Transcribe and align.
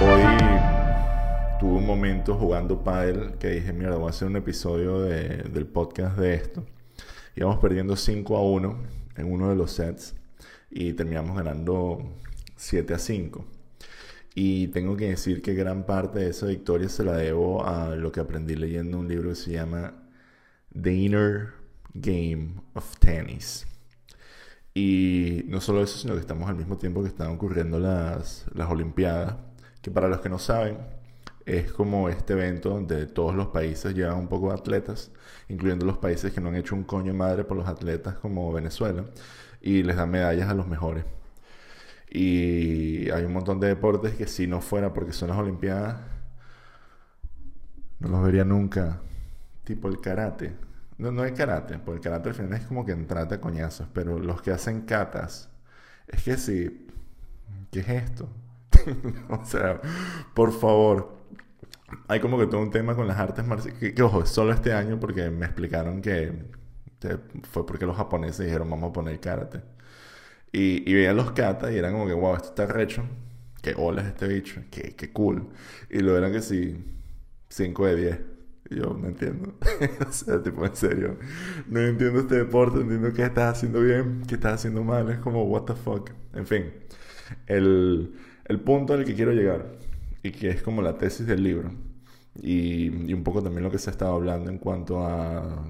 Hoy 0.00 0.22
tuve 1.60 1.78
un 1.78 1.86
momento 1.86 2.34
jugando 2.36 2.82
pádel 2.82 3.34
que 3.38 3.48
dije, 3.48 3.72
mira, 3.72 3.96
voy 3.96 4.06
a 4.06 4.10
hacer 4.10 4.28
un 4.28 4.36
episodio 4.36 5.00
del 5.00 5.66
podcast 5.66 6.16
de 6.16 6.34
esto. 6.34 6.64
Íbamos 7.34 7.58
perdiendo 7.58 7.96
5 7.96 8.36
a 8.36 8.42
1 8.42 8.78
en 9.16 9.32
uno 9.32 9.50
de 9.50 9.56
los 9.56 9.72
sets 9.72 10.14
y 10.70 10.94
terminamos 10.94 11.36
ganando 11.36 11.98
7 12.56 12.94
a 12.94 12.98
5. 12.98 13.44
Y 14.34 14.68
tengo 14.68 14.96
que 14.96 15.10
decir 15.10 15.42
que 15.42 15.54
gran 15.54 15.84
parte 15.84 16.20
de 16.20 16.30
esa 16.30 16.46
victoria 16.46 16.88
se 16.88 17.04
la 17.04 17.16
debo 17.16 17.66
a 17.66 17.96
lo 17.96 18.12
que 18.12 18.20
aprendí 18.20 18.54
leyendo 18.54 18.98
un 18.98 19.08
libro 19.08 19.30
que 19.30 19.36
se 19.36 19.52
llama 19.52 19.94
The 20.80 20.94
Inner 20.94 21.52
Game 21.94 22.54
of 22.74 22.98
Tennis. 22.98 23.66
Y 24.76 25.44
no 25.48 25.62
solo 25.62 25.82
eso, 25.82 25.96
sino 25.96 26.12
que 26.12 26.20
estamos 26.20 26.50
al 26.50 26.56
mismo 26.56 26.76
tiempo 26.76 27.00
que 27.02 27.08
están 27.08 27.30
ocurriendo 27.30 27.78
las, 27.80 28.44
las 28.52 28.70
Olimpiadas, 28.70 29.36
que 29.80 29.90
para 29.90 30.06
los 30.06 30.20
que 30.20 30.28
no 30.28 30.38
saben, 30.38 30.76
es 31.46 31.72
como 31.72 32.10
este 32.10 32.34
evento 32.34 32.68
donde 32.70 33.06
todos 33.06 33.34
los 33.34 33.48
países 33.48 33.94
llevan 33.94 34.18
un 34.18 34.28
poco 34.28 34.48
de 34.48 34.54
atletas, 34.56 35.12
incluyendo 35.48 35.86
los 35.86 35.96
países 35.96 36.30
que 36.30 36.42
no 36.42 36.50
han 36.50 36.56
hecho 36.56 36.74
un 36.74 36.84
coño 36.84 37.14
madre 37.14 37.44
por 37.44 37.56
los 37.56 37.66
atletas 37.66 38.16
como 38.18 38.52
Venezuela, 38.52 39.06
y 39.62 39.82
les 39.82 39.96
dan 39.96 40.10
medallas 40.10 40.50
a 40.50 40.54
los 40.54 40.66
mejores. 40.68 41.06
Y 42.10 43.10
hay 43.10 43.24
un 43.24 43.32
montón 43.32 43.60
de 43.60 43.68
deportes 43.68 44.14
que 44.14 44.26
si 44.26 44.46
no 44.46 44.60
fuera 44.60 44.92
porque 44.92 45.12
son 45.14 45.30
las 45.30 45.38
Olimpiadas, 45.38 46.00
no 48.00 48.08
los 48.08 48.22
vería 48.22 48.44
nunca. 48.44 49.00
Tipo 49.64 49.88
el 49.88 50.00
karate. 50.02 50.54
No, 50.98 51.12
no 51.12 51.22
hay 51.22 51.32
karate, 51.32 51.78
porque 51.78 51.98
el 51.98 52.02
karate 52.04 52.30
al 52.30 52.34
final 52.34 52.54
es 52.54 52.66
como 52.66 52.84
que 52.86 52.94
trata 52.96 53.40
coñazos, 53.40 53.86
pero 53.92 54.18
los 54.18 54.40
que 54.42 54.50
hacen 54.50 54.82
katas, 54.82 55.50
es 56.08 56.22
que 56.24 56.36
sí, 56.38 56.86
¿qué 57.72 57.80
es 57.80 57.88
esto? 57.88 58.28
o 59.30 59.44
sea, 59.44 59.80
por 60.34 60.52
favor. 60.52 61.16
Hay 62.08 62.20
como 62.20 62.38
que 62.38 62.46
todo 62.46 62.60
un 62.62 62.70
tema 62.70 62.96
con 62.96 63.08
las 63.08 63.18
artes 63.18 63.46
marciales, 63.46 63.94
que, 63.94 64.02
ojo, 64.02 64.26
solo 64.26 64.52
este 64.52 64.72
año 64.72 65.00
porque 65.00 65.30
me 65.30 65.46
explicaron 65.46 66.02
que 66.02 66.32
fue 67.50 67.66
porque 67.66 67.86
los 67.86 67.96
japoneses 67.96 68.46
dijeron 68.46 68.70
vamos 68.70 68.90
a 68.90 68.92
poner 68.92 69.20
karate. 69.20 69.62
Y, 70.52 70.90
y 70.90 70.94
veían 70.94 71.16
los 71.16 71.32
katas 71.32 71.72
y 71.72 71.78
eran 71.78 71.92
como 71.92 72.06
que, 72.06 72.14
wow, 72.14 72.36
esto 72.36 72.48
está 72.50 72.66
recho. 72.66 73.04
Que 73.62 73.74
hola 73.76 74.02
es 74.02 74.08
este 74.08 74.28
bicho, 74.28 74.62
que, 74.70 74.94
que 74.96 75.12
cool. 75.12 75.48
Y 75.90 76.00
lo 76.00 76.16
eran 76.16 76.32
que 76.32 76.42
sí, 76.42 76.84
5 77.48 77.86
de 77.86 77.96
10. 77.96 78.20
Yo 78.70 78.96
no 79.00 79.08
entiendo. 79.08 79.54
o 80.08 80.12
sea, 80.12 80.42
tipo, 80.42 80.64
en 80.64 80.76
serio. 80.76 81.16
No 81.68 81.80
entiendo 81.80 82.20
este 82.20 82.36
deporte, 82.36 82.80
entiendo 82.80 83.12
qué 83.12 83.24
estás 83.24 83.56
haciendo 83.56 83.80
bien, 83.80 84.22
qué 84.26 84.34
estás 84.34 84.54
haciendo 84.54 84.82
mal. 84.82 85.10
Es 85.10 85.18
como, 85.18 85.44
what 85.44 85.62
the 85.62 85.74
fuck. 85.74 86.10
En 86.34 86.46
fin, 86.46 86.72
el, 87.46 88.14
el 88.44 88.60
punto 88.60 88.94
al 88.94 89.04
que 89.04 89.14
quiero 89.14 89.32
llegar, 89.32 89.66
y 90.22 90.32
que 90.32 90.50
es 90.50 90.62
como 90.62 90.82
la 90.82 90.98
tesis 90.98 91.26
del 91.26 91.42
libro, 91.42 91.70
y, 92.42 93.10
y 93.10 93.14
un 93.14 93.22
poco 93.24 93.42
también 93.42 93.64
lo 93.64 93.70
que 93.70 93.78
se 93.78 93.90
ha 93.90 94.08
hablando 94.08 94.50
en 94.50 94.58
cuanto 94.58 95.04
a 95.04 95.64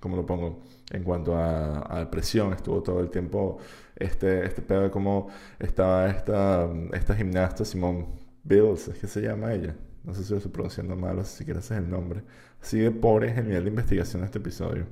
¿cómo 0.00 0.16
lo 0.16 0.26
pongo? 0.26 0.62
En 0.90 1.02
cuanto 1.02 1.36
a, 1.36 1.80
a, 1.80 2.10
presión, 2.10 2.52
estuvo 2.52 2.82
todo 2.82 3.00
el 3.00 3.10
tiempo 3.10 3.58
este, 3.96 4.46
este 4.46 4.62
pedo 4.62 4.82
de 4.82 4.90
cómo 4.90 5.28
estaba 5.58 6.08
esta, 6.08 6.68
esta 6.92 7.14
gimnasta, 7.16 7.64
Simone 7.64 8.06
Bills, 8.44 8.88
es 8.88 8.98
que 8.98 9.08
se 9.08 9.20
llama 9.22 9.52
ella. 9.52 9.74
No 10.06 10.14
sé 10.14 10.24
si 10.24 10.30
lo 10.30 10.38
estoy 10.38 10.52
pronunciando 10.52 10.96
mal, 10.96 11.18
o 11.18 11.24
si 11.24 11.38
siquiera 11.38 11.60
ese 11.60 11.74
es 11.74 11.80
el 11.80 11.90
nombre. 11.90 12.22
Así 12.62 12.78
de 12.78 12.90
pobre 12.90 13.30
es 13.30 13.38
el 13.38 13.48
nivel 13.48 13.64
de 13.64 13.70
investigación 13.70 14.22
de 14.22 14.26
este 14.26 14.38
episodio. 14.38 14.86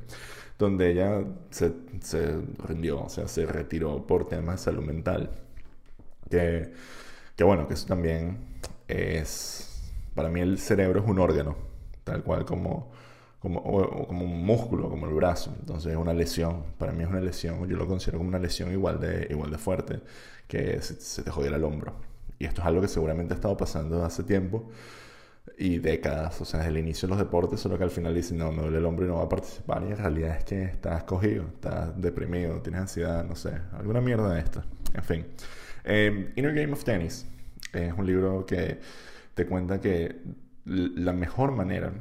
Donde 0.58 0.90
ella 0.90 1.24
se, 1.50 1.72
se 2.00 2.40
rindió, 2.66 3.02
o 3.04 3.08
sea, 3.08 3.28
se 3.28 3.46
retiró 3.46 4.06
por 4.06 4.28
temas 4.28 4.56
de 4.56 4.64
salud 4.64 4.84
mental. 4.84 5.30
Que, 6.30 6.72
que 7.36 7.44
bueno, 7.44 7.68
que 7.68 7.74
eso 7.74 7.86
también 7.86 8.38
es. 8.88 9.92
Para 10.14 10.28
mí, 10.28 10.40
el 10.40 10.58
cerebro 10.58 11.00
es 11.00 11.08
un 11.08 11.18
órgano, 11.18 11.56
tal 12.04 12.22
cual 12.22 12.44
como 12.44 12.92
como, 13.44 13.62
como 14.06 14.24
un 14.24 14.42
músculo, 14.46 14.88
como 14.88 15.06
el 15.06 15.12
brazo. 15.12 15.54
Entonces 15.60 15.92
es 15.92 15.98
una 15.98 16.14
lesión. 16.14 16.64
Para 16.78 16.92
mí 16.92 17.02
es 17.02 17.10
una 17.10 17.20
lesión. 17.20 17.68
Yo 17.68 17.76
lo 17.76 17.86
considero 17.86 18.16
como 18.18 18.28
una 18.30 18.38
lesión 18.38 18.72
igual 18.72 18.98
de, 18.98 19.26
igual 19.30 19.50
de 19.50 19.58
fuerte 19.58 20.00
que 20.48 20.80
se, 20.80 21.22
te 21.22 21.30
jodiera 21.30 21.56
el 21.56 21.64
hombro. 21.64 21.94
Y 22.38 22.46
esto 22.46 22.60
es 22.60 22.66
algo 22.66 22.80
que 22.80 22.88
seguramente 22.88 23.34
ha 23.34 23.36
estado 23.36 23.56
pasando 23.56 24.04
hace 24.04 24.22
tiempo 24.22 24.68
y 25.58 25.78
décadas. 25.78 26.40
O 26.40 26.44
sea, 26.44 26.60
desde 26.60 26.72
el 26.72 26.78
inicio 26.78 27.06
de 27.06 27.10
los 27.10 27.18
deportes, 27.18 27.60
solo 27.60 27.78
que 27.78 27.84
al 27.84 27.90
final 27.90 28.14
dicen, 28.14 28.38
no, 28.38 28.52
me 28.52 28.62
duele 28.62 28.78
el 28.78 28.84
hombro 28.84 29.04
y 29.04 29.08
no 29.08 29.16
va 29.16 29.24
a 29.24 29.28
participar. 29.28 29.82
Y 29.84 29.92
en 29.92 29.96
realidad 29.96 30.36
es 30.38 30.44
que 30.44 30.64
estás 30.64 31.04
cogido, 31.04 31.44
estás 31.46 32.00
deprimido, 32.00 32.60
tienes 32.60 32.82
ansiedad, 32.82 33.24
no 33.24 33.36
sé, 33.36 33.52
alguna 33.72 34.00
mierda 34.00 34.34
de 34.34 34.40
esta. 34.40 34.64
En 34.92 35.04
fin. 35.04 35.26
Eh, 35.84 36.32
Inner 36.36 36.54
Game 36.54 36.72
of 36.72 36.84
Tennis 36.84 37.26
es 37.72 37.92
un 37.92 38.06
libro 38.06 38.46
que 38.46 38.80
te 39.34 39.46
cuenta 39.46 39.80
que 39.80 40.22
la 40.64 41.12
mejor 41.12 41.52
manera 41.52 41.92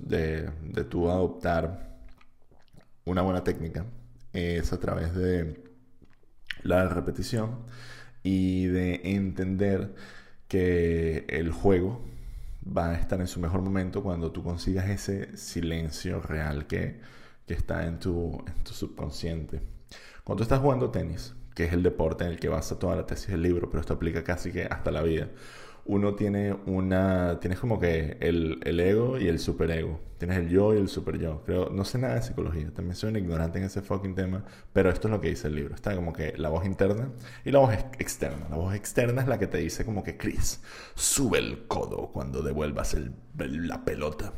de, 0.00 0.50
de 0.62 0.84
tu 0.84 1.08
adoptar 1.08 1.96
una 3.04 3.22
buena 3.22 3.42
técnica 3.42 3.86
es 4.32 4.72
a 4.72 4.80
través 4.80 5.14
de 5.14 5.64
la 6.62 6.88
repetición 6.88 7.64
y 8.26 8.66
de 8.66 9.02
entender 9.04 9.94
que 10.48 11.26
el 11.28 11.52
juego 11.52 12.00
va 12.76 12.90
a 12.90 12.94
estar 12.94 13.20
en 13.20 13.28
su 13.28 13.38
mejor 13.38 13.62
momento 13.62 14.02
cuando 14.02 14.32
tú 14.32 14.42
consigas 14.42 14.88
ese 14.90 15.36
silencio 15.36 16.20
real 16.20 16.66
que, 16.66 16.98
que 17.46 17.54
está 17.54 17.86
en 17.86 18.00
tu, 18.00 18.42
en 18.44 18.64
tu 18.64 18.72
subconsciente. 18.72 19.60
Cuando 20.24 20.42
estás 20.42 20.58
jugando 20.58 20.90
tenis, 20.90 21.36
que 21.54 21.66
es 21.66 21.72
el 21.72 21.84
deporte 21.84 22.24
en 22.24 22.30
el 22.30 22.40
que 22.40 22.48
basa 22.48 22.80
toda 22.80 22.96
la 22.96 23.06
tesis 23.06 23.28
del 23.28 23.42
libro, 23.42 23.70
pero 23.70 23.80
esto 23.80 23.94
aplica 23.94 24.24
casi 24.24 24.50
que 24.50 24.64
hasta 24.64 24.90
la 24.90 25.02
vida 25.02 25.28
uno 25.88 26.14
tiene 26.14 26.52
una. 26.66 27.38
Tienes 27.40 27.58
como 27.58 27.78
que 27.78 28.16
el, 28.20 28.60
el, 28.64 28.80
ego 28.80 29.18
y 29.18 29.28
el 29.28 29.38
superego. 29.38 30.00
Tienes 30.18 30.38
el 30.38 30.48
yo 30.48 30.74
y 30.74 30.78
el 30.78 30.88
super 30.88 31.18
yo. 31.18 31.42
Creo, 31.44 31.70
no 31.70 31.84
sé 31.84 31.98
nada 31.98 32.14
de 32.16 32.22
psicología, 32.22 32.72
también 32.74 32.96
soy 32.96 33.10
un 33.10 33.16
ignorante 33.16 33.58
en 33.58 33.64
ese 33.64 33.82
fucking 33.82 34.14
tema, 34.14 34.44
pero 34.72 34.90
esto 34.90 35.08
es 35.08 35.12
lo 35.12 35.20
que 35.20 35.28
dice 35.28 35.48
el 35.48 35.54
libro. 35.54 35.74
Está 35.74 35.94
como 35.94 36.12
que 36.12 36.34
la 36.36 36.48
voz 36.48 36.64
interna 36.64 37.10
y 37.44 37.50
la 37.50 37.60
voz 37.60 37.74
externa. 37.98 38.48
La 38.50 38.56
voz 38.56 38.74
externa 38.74 39.22
es 39.22 39.28
la 39.28 39.38
que 39.38 39.46
te 39.46 39.58
dice 39.58 39.84
como 39.84 40.02
que, 40.02 40.16
Chris, 40.16 40.62
sube 40.94 41.38
el 41.38 41.66
codo 41.66 42.10
cuando 42.12 42.42
devuelvas 42.42 42.94
el, 42.94 43.12
la 43.36 43.84
pelota. 43.84 44.32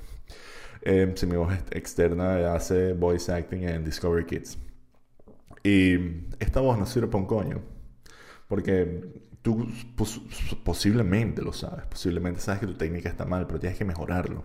Eh, 0.83 1.13
si 1.17 1.27
mi 1.27 1.37
voz 1.37 1.53
externa 1.71 2.55
hace 2.55 2.93
voice 2.93 3.33
acting 3.33 3.65
en 3.65 3.85
Discovery 3.85 4.27
Kids. 4.27 4.59
Y 5.63 5.97
esta 6.39 6.61
voz 6.61 6.79
no 6.79 6.87
sirve 6.87 7.09
para 7.09 7.19
un 7.19 7.27
coño. 7.27 7.63
Porque 8.49 9.28
Tú 9.49 9.67
posiblemente 10.63 11.41
lo 11.41 11.55
sabes, 11.55 11.87
posiblemente 11.87 12.39
sabes 12.39 12.61
que 12.61 12.67
tu 12.67 12.75
técnica 12.75 13.09
está 13.09 13.25
mal, 13.25 13.47
pero 13.47 13.59
tienes 13.59 13.79
que 13.79 13.85
mejorarlo. 13.87 14.45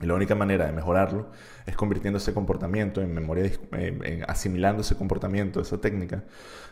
Y 0.00 0.06
la 0.06 0.14
única 0.14 0.34
manera 0.34 0.66
de 0.66 0.72
mejorarlo 0.72 1.30
es 1.64 1.76
convirtiendo 1.76 2.18
ese 2.18 2.34
comportamiento 2.34 3.00
en 3.00 3.14
memoria, 3.14 3.48
en 3.70 4.28
asimilando 4.28 4.82
ese 4.82 4.96
comportamiento, 4.96 5.60
esa 5.60 5.80
técnica, 5.80 6.24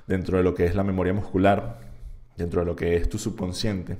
dentro 0.08 0.38
de 0.38 0.42
lo 0.42 0.52
que 0.52 0.64
es 0.64 0.74
la 0.74 0.82
memoria 0.82 1.12
muscular, 1.12 1.78
dentro 2.36 2.62
de 2.62 2.66
lo 2.66 2.74
que 2.74 2.96
es 2.96 3.08
tu 3.08 3.18
subconsciente, 3.18 3.98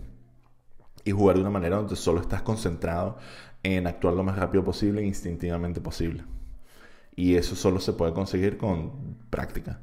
y 1.05 1.13
jugar 1.13 1.37
de 1.37 1.43
una 1.43 1.51
manera 1.51 1.77
donde 1.77 1.95
solo 1.95 2.21
estás 2.21 2.43
concentrado 2.43 3.19
en 3.63 3.87
actuar 3.87 4.15
lo 4.15 4.25
más 4.25 4.37
rápido 4.37 4.65
posible 4.65 5.03
e 5.03 5.07
instintivamente 5.07 5.81
posible. 5.81 6.25
Y 7.15 7.37
eso 7.37 7.55
solo 7.55 7.79
se 7.79 7.93
puede 7.93 8.13
conseguir 8.13 8.57
con 8.57 9.17
práctica. 9.31 9.79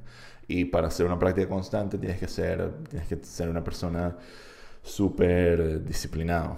Y 0.47 0.65
para 0.65 0.87
hacer 0.87 1.05
una 1.05 1.19
práctica 1.19 1.47
constante 1.47 1.97
tienes 1.97 2.19
que 2.19 2.27
ser, 2.27 2.71
tienes 2.89 3.07
que 3.07 3.17
ser 3.23 3.49
una 3.49 3.63
persona 3.63 4.17
súper 4.81 5.83
disciplinado. 5.83 6.57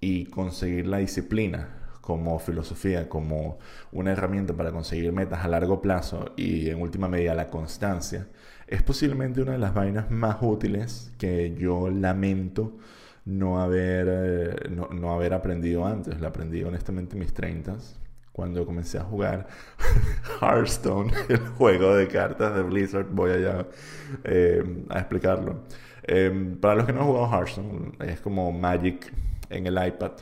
Y 0.00 0.26
conseguir 0.26 0.86
la 0.86 0.98
disciplina 0.98 1.82
como 2.00 2.38
filosofía, 2.38 3.08
como 3.08 3.58
una 3.92 4.12
herramienta 4.12 4.54
para 4.54 4.72
conseguir 4.72 5.12
metas 5.12 5.44
a 5.44 5.48
largo 5.48 5.80
plazo 5.80 6.32
y 6.36 6.68
en 6.68 6.80
última 6.82 7.08
medida 7.08 7.34
la 7.34 7.48
constancia, 7.48 8.26
es 8.66 8.82
posiblemente 8.82 9.40
una 9.40 9.52
de 9.52 9.58
las 9.58 9.74
vainas 9.74 10.10
más 10.10 10.38
útiles 10.40 11.12
que 11.18 11.54
yo 11.56 11.90
lamento 11.90 12.76
no 13.24 13.60
haber, 13.60 14.08
eh, 14.10 14.68
no, 14.70 14.88
no 14.88 15.12
haber 15.12 15.34
aprendido 15.34 15.86
antes. 15.86 16.20
La 16.20 16.28
aprendí 16.28 16.62
honestamente 16.64 17.14
en 17.14 17.20
mis 17.20 17.32
30 17.32 17.76
cuando 18.32 18.64
comencé 18.64 18.98
a 18.98 19.04
jugar 19.04 19.46
Hearthstone, 20.40 21.12
el 21.28 21.38
juego 21.38 21.94
de 21.94 22.08
cartas 22.08 22.54
de 22.54 22.62
Blizzard, 22.62 23.06
voy 23.10 23.32
allá 23.32 23.66
eh, 24.24 24.84
a 24.88 24.98
explicarlo. 24.98 25.62
Eh, 26.04 26.56
para 26.60 26.76
los 26.76 26.86
que 26.86 26.92
no 26.92 27.00
han 27.00 27.06
jugado 27.06 27.30
Hearthstone, 27.30 27.92
es 28.00 28.20
como 28.20 28.50
Magic 28.52 29.12
en 29.50 29.66
el 29.66 29.86
iPad, 29.86 30.12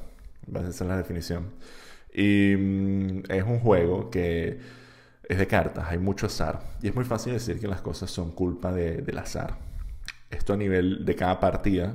esa 0.55 0.69
es 0.69 0.81
la 0.81 0.97
definición. 0.97 1.51
Y 2.13 2.55
mm, 2.57 3.23
es 3.29 3.45
un 3.45 3.61
juego 3.61 4.11
que 4.11 4.59
es 5.29 5.39
de 5.39 5.47
cartas, 5.47 5.87
hay 5.89 5.99
mucho 5.99 6.27
azar. 6.27 6.61
Y 6.83 6.89
es 6.89 6.95
muy 6.95 7.05
fácil 7.05 7.33
decir 7.33 7.61
que 7.61 7.69
las 7.69 7.81
cosas 7.81 8.11
son 8.11 8.33
culpa 8.33 8.73
de, 8.73 9.03
del 9.03 9.19
azar. 9.19 9.59
Esto 10.31 10.53
a 10.53 10.57
nivel 10.57 11.05
de 11.05 11.15
cada 11.15 11.39
partida 11.39 11.95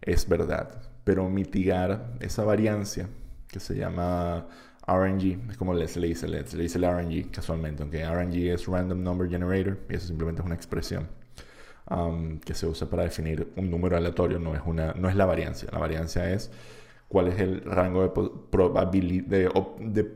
es 0.00 0.28
verdad. 0.28 0.80
Pero 1.02 1.28
mitigar 1.28 2.12
esa 2.20 2.44
variancia 2.44 3.08
que 3.48 3.58
se 3.58 3.74
llama 3.74 4.46
RNG, 4.90 5.50
es 5.50 5.56
como 5.56 5.74
se 5.86 6.00
le 6.00 6.08
dice, 6.08 6.28
le, 6.28 6.42
dice 6.42 6.78
el 6.78 6.84
RNG 6.84 7.30
casualmente, 7.30 7.82
aunque 7.82 8.04
RNG 8.04 8.52
es 8.54 8.66
Random 8.66 9.02
Number 9.02 9.28
Generator 9.28 9.78
y 9.88 9.94
eso 9.94 10.08
simplemente 10.08 10.42
es 10.42 10.46
una 10.46 10.54
expresión. 10.54 11.08
que 12.44 12.54
se 12.54 12.66
usa 12.66 12.88
para 12.88 13.04
definir 13.04 13.52
un 13.56 13.70
número 13.70 13.96
aleatorio, 13.96 14.38
no 14.38 14.54
es, 14.54 14.62
una, 14.64 14.92
no 14.94 15.08
es 15.08 15.16
la 15.16 15.26
variancia. 15.26 15.68
La 15.72 15.78
variancia 15.78 16.32
es 16.32 16.50
cuál 17.08 17.28
es 17.28 17.40
el 17.40 17.62
rango 17.62 18.02
de 18.02 18.30
probabilidad, 18.50 19.26
de, 19.80 20.12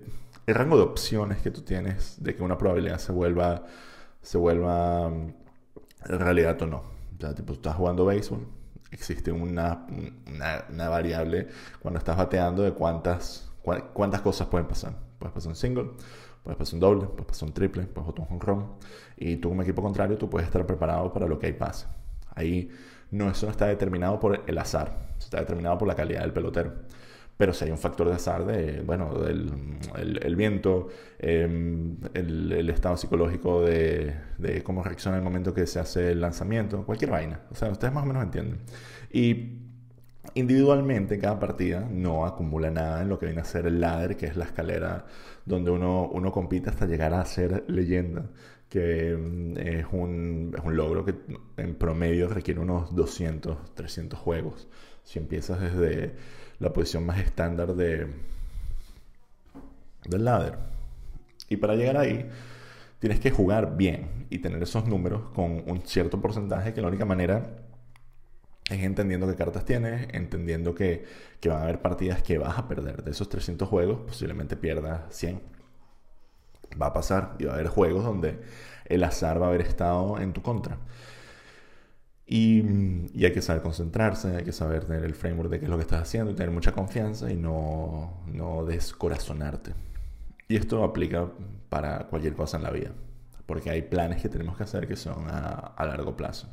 el 0.47 0.55
rango 0.55 0.77
de 0.77 0.83
opciones 0.83 1.39
que 1.39 1.51
tú 1.51 1.63
tienes 1.63 2.23
de 2.23 2.35
que 2.35 2.43
una 2.43 2.59
probabilidad 2.59 2.99
se 2.99 3.13
vuelva, 3.13 3.67
se 4.23 4.39
vuelva 4.39 5.11
realidad 6.05 6.61
o 6.63 6.67
no. 6.67 6.77
O 7.17 7.21
sea, 7.21 7.35
tipo, 7.35 7.53
tú 7.53 7.55
estás 7.55 7.77
jugando 7.77 8.05
béisbol, 8.05 8.47
existe 8.91 9.33
una, 9.33 9.87
una, 10.71 10.89
variable 10.89 11.49
cuando 11.81 11.99
estás 11.99 12.17
bateando 12.17 12.63
de 12.63 12.73
cuántas, 12.73 13.51
cuántas 13.65 14.21
cosas 14.21 14.49
pueden 14.49 14.69
pasar. 14.69 14.95
Puedes 15.19 15.33
pasar 15.33 15.51
un 15.51 15.57
single, 15.57 15.91
puedes 16.43 16.59
pasar 16.59 16.75
un 16.75 16.81
doble, 16.81 17.07
puedes 17.07 17.27
pasar 17.27 17.49
un 17.49 17.55
triple, 17.55 17.83
puedes 17.85 18.07
botar 18.07 18.27
un 18.31 18.41
run. 18.41 18.67
Y 19.17 19.37
tú 19.37 19.49
como 19.49 19.63
equipo 19.63 19.83
contrario, 19.83 20.19
tú 20.19 20.29
puedes 20.29 20.47
estar 20.47 20.67
preparado 20.67 21.13
para 21.13 21.27
lo 21.27 21.39
que 21.39 21.47
hay 21.47 21.53
pase. 21.55 21.87
Ahí 22.35 22.71
no, 23.11 23.31
eso 23.31 23.47
no 23.47 23.53
está 23.53 23.67
determinado 23.67 24.19
por 24.21 24.43
el 24.47 24.59
azar, 24.59 25.15
está 25.19 25.41
determinado 25.41 25.79
por 25.79 25.89
la 25.89 25.95
calidad 25.95 26.23
del 26.23 26.33
pelotero. 26.33 26.73
Pero 27.37 27.53
si 27.53 27.65
hay 27.65 27.73
un 27.73 27.79
factor 27.79 28.09
de 28.09 28.15
azar 28.15 28.47
de, 28.47 28.81
bueno, 28.83 29.13
del 29.19 29.51
el, 29.97 30.37
viento, 30.37 30.89
em, 31.19 31.97
el, 32.15 32.71
estado 32.71 32.97
psicológico 32.97 33.63
de, 33.63 34.15
de, 34.39 34.63
cómo 34.63 34.85
reacciona 34.85 35.17
en 35.17 35.23
el 35.23 35.25
momento 35.25 35.53
que 35.53 35.67
se 35.67 35.81
hace 35.81 36.13
el 36.13 36.21
lanzamiento, 36.21 36.85
cualquier 36.87 37.11
vaina. 37.11 37.41
O 37.51 37.57
sea, 37.57 37.71
ustedes 37.71 37.93
más 37.93 38.05
o 38.05 38.07
menos 38.07 38.23
entienden. 38.23 38.61
Y 39.13 39.65
individualmente 40.35 41.19
cada 41.19 41.39
partida 41.39 41.87
no 41.91 42.25
acumula 42.27 42.71
nada 42.71 43.03
en 43.03 43.09
lo 43.09 43.19
que 43.19 43.27
viene 43.27 43.41
a 43.43 43.45
ser 43.45 43.67
el 43.67 43.81
ladder, 43.81 44.17
que 44.17 44.27
es 44.27 44.37
la 44.37 44.45
escalera 44.45 45.07
donde 45.45 45.71
uno, 45.71 46.09
uno 46.09 46.33
compite 46.33 46.71
hasta 46.71 46.87
llegar 46.87 47.13
a 47.15 47.25
ser 47.25 47.65
leyenda 47.69 48.27
que 48.69 49.13
em, 49.13 49.57
es 49.57 49.87
un, 49.93 50.53
es 50.57 50.65
un, 50.65 50.77
logro 50.77 51.05
que 51.05 51.15
en 51.57 51.77
promedio 51.77 52.29
requiere 52.29 52.61
unos 52.61 52.95
200, 52.95 53.75
300 53.75 54.19
juegos. 54.19 54.67
Si 55.05 55.21
empiezas 55.21 55.61
desde 55.61 56.15
la 56.59 56.73
posición 56.73 57.07
más 57.07 57.21
estándar 57.21 57.75
de, 57.75 58.09
del 60.09 60.25
ladder. 60.25 60.59
Y 61.49 61.57
para 61.57 61.77
llegar 61.77 61.97
ahí, 61.97 62.29
tienes 62.99 63.21
que 63.21 63.31
jugar 63.31 63.77
bien 63.77 64.27
y 64.31 64.39
tener 64.39 64.63
esos 64.63 64.87
números 64.89 65.31
con 65.35 65.63
un 65.71 65.83
cierto 65.85 66.21
porcentaje 66.21 66.75
que 66.75 66.81
la 66.81 66.89
única 66.89 67.05
manera 67.05 67.57
es 68.71 68.83
entendiendo 68.83 69.27
qué 69.27 69.35
cartas 69.35 69.65
tienes, 69.65 70.09
entendiendo 70.13 70.75
que, 70.75 71.05
que 71.41 71.49
van 71.49 71.61
a 71.61 71.63
haber 71.65 71.83
partidas 71.83 72.23
que 72.23 72.39
vas 72.39 72.59
a 72.59 72.69
perder. 72.69 73.03
De 73.03 73.11
esos 73.11 73.29
300 73.29 73.69
juegos, 73.69 74.01
posiblemente 74.07 74.57
pierdas 74.57 75.03
100. 75.11 75.41
Va 76.81 76.87
a 76.87 76.93
pasar 76.93 77.37
y 77.39 77.45
va 77.45 77.53
a 77.53 77.55
haber 77.55 77.69
juegos 77.69 78.05
donde 78.05 78.41
el 78.87 79.05
azar 79.05 79.41
va 79.41 79.47
a 79.47 79.49
haber 79.51 79.63
estado 79.63 80.19
en 80.19 80.33
tu 80.33 80.43
contra. 80.43 80.79
Y, 82.27 82.63
hay 83.23 83.33
que 83.33 83.43
saber 83.43 83.63
concentrarse, 83.63 84.37
hay 84.37 84.45
que 84.45 84.53
saber 84.53 84.85
tener 84.85 85.05
el 85.05 85.15
framework 85.15 85.51
de 85.51 85.59
qué 85.59 85.67
es 85.67 85.71
lo 85.71 85.77
que 85.77 85.83
estás 85.83 86.03
haciendo 86.03 86.31
y 86.31 86.35
tener 86.35 86.51
mucha 86.51 86.73
confianza 86.73 87.31
y 87.31 87.37
no, 87.37 88.23
no 88.27 88.65
descorazonarte. 88.65 89.75
Y 90.49 90.57
esto 90.57 90.85
aplica 90.85 91.29
para 91.69 92.07
cualquier 92.09 92.35
cosa 92.35 92.57
en 92.57 92.63
la 92.63 92.71
vida, 92.71 92.93
porque 93.47 93.71
hay 93.71 93.83
planes 93.83 94.23
que 94.23 94.29
tenemos 94.29 94.57
que 94.57 94.63
hacer 94.65 94.89
que 94.89 94.97
son 94.97 95.27
a, 95.29 95.75
largo 95.79 96.17
plazo. 96.17 96.49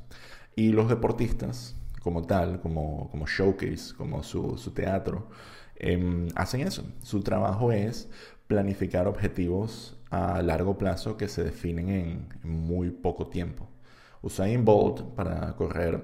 Y 0.56 0.72
los 0.72 0.90
deportistas, 0.90 1.76
como 2.04 2.24
tal, 2.24 2.60
como, 2.62 3.10
como 3.10 3.26
showcase, 3.28 3.94
como 3.96 4.24
su, 4.24 4.58
su 4.58 4.72
teatro, 4.72 5.30
em, 5.76 6.28
hacen 6.36 6.62
eso. 6.62 6.84
Su 7.02 7.22
trabajo 7.22 7.72
es 7.72 8.10
planificar 8.48 9.08
objetivos 9.08 9.98
a 10.10 10.42
largo 10.42 10.78
plazo 10.78 11.18
que 11.18 11.28
se 11.28 11.44
definen 11.44 11.90
en 12.44 12.50
muy 12.50 12.92
poco 12.92 13.28
tiempo. 13.28 13.70
Usain 14.22 14.66
Bolt 14.66 15.02
para 15.16 15.56
correr 15.56 16.02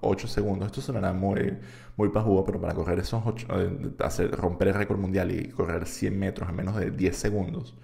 8 0.00 0.28
segundos. 0.28 0.66
Esto 0.66 0.80
sonará 0.80 1.12
muy, 1.12 1.58
muy 1.96 2.08
pajugo, 2.10 2.44
pero 2.44 2.60
para 2.60 2.74
correr 2.74 2.98
esos 3.00 3.22
8, 3.24 3.46
eh, 3.50 3.90
hacer, 4.00 4.30
romper 4.30 4.68
el 4.68 4.74
récord 4.74 4.98
mundial 4.98 5.30
y 5.30 5.48
correr 5.48 5.86
100 5.86 6.18
metros 6.18 6.48
en 6.48 6.56
menos 6.56 6.76
de 6.76 6.90
10 6.90 7.16
segundos, 7.16 7.76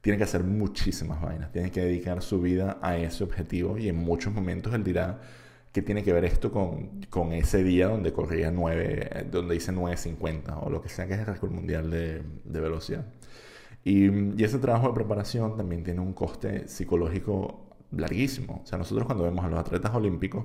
tiene 0.00 0.18
que 0.18 0.24
hacer 0.24 0.44
muchísimas 0.44 1.20
vainas. 1.20 1.52
Tiene 1.52 1.70
que 1.70 1.80
dedicar 1.80 2.22
su 2.22 2.40
vida 2.40 2.78
a 2.82 2.96
ese 2.96 3.24
objetivo 3.24 3.78
y 3.78 3.88
en 3.88 3.96
muchos 3.96 4.32
momentos 4.32 4.74
él 4.74 4.84
dirá 4.84 5.20
que 5.72 5.82
tiene 5.82 6.02
que 6.02 6.12
ver 6.12 6.24
esto 6.24 6.50
con, 6.50 7.02
con 7.10 7.32
ese 7.32 7.62
día 7.62 7.88
donde 7.88 8.12
corría 8.12 8.50
9, 8.50 9.26
donde 9.30 9.56
hice 9.56 9.72
9.50 9.72 10.58
o 10.62 10.70
lo 10.70 10.80
que 10.80 10.88
sea 10.88 11.06
que 11.06 11.14
es 11.14 11.20
el 11.20 11.26
récord 11.26 11.50
mundial 11.50 11.90
de, 11.90 12.22
de 12.44 12.60
velocidad. 12.60 13.06
Y, 13.84 14.10
y 14.40 14.44
ese 14.44 14.58
trabajo 14.58 14.88
de 14.88 14.94
preparación 14.94 15.56
también 15.56 15.84
tiene 15.84 16.00
un 16.00 16.12
coste 16.12 16.68
psicológico 16.68 17.68
larguísimo. 17.92 18.62
O 18.64 18.66
sea, 18.66 18.78
nosotros 18.78 19.06
cuando 19.06 19.24
vemos 19.24 19.44
a 19.44 19.48
los 19.48 19.58
atletas 19.58 19.94
olímpicos, 19.94 20.44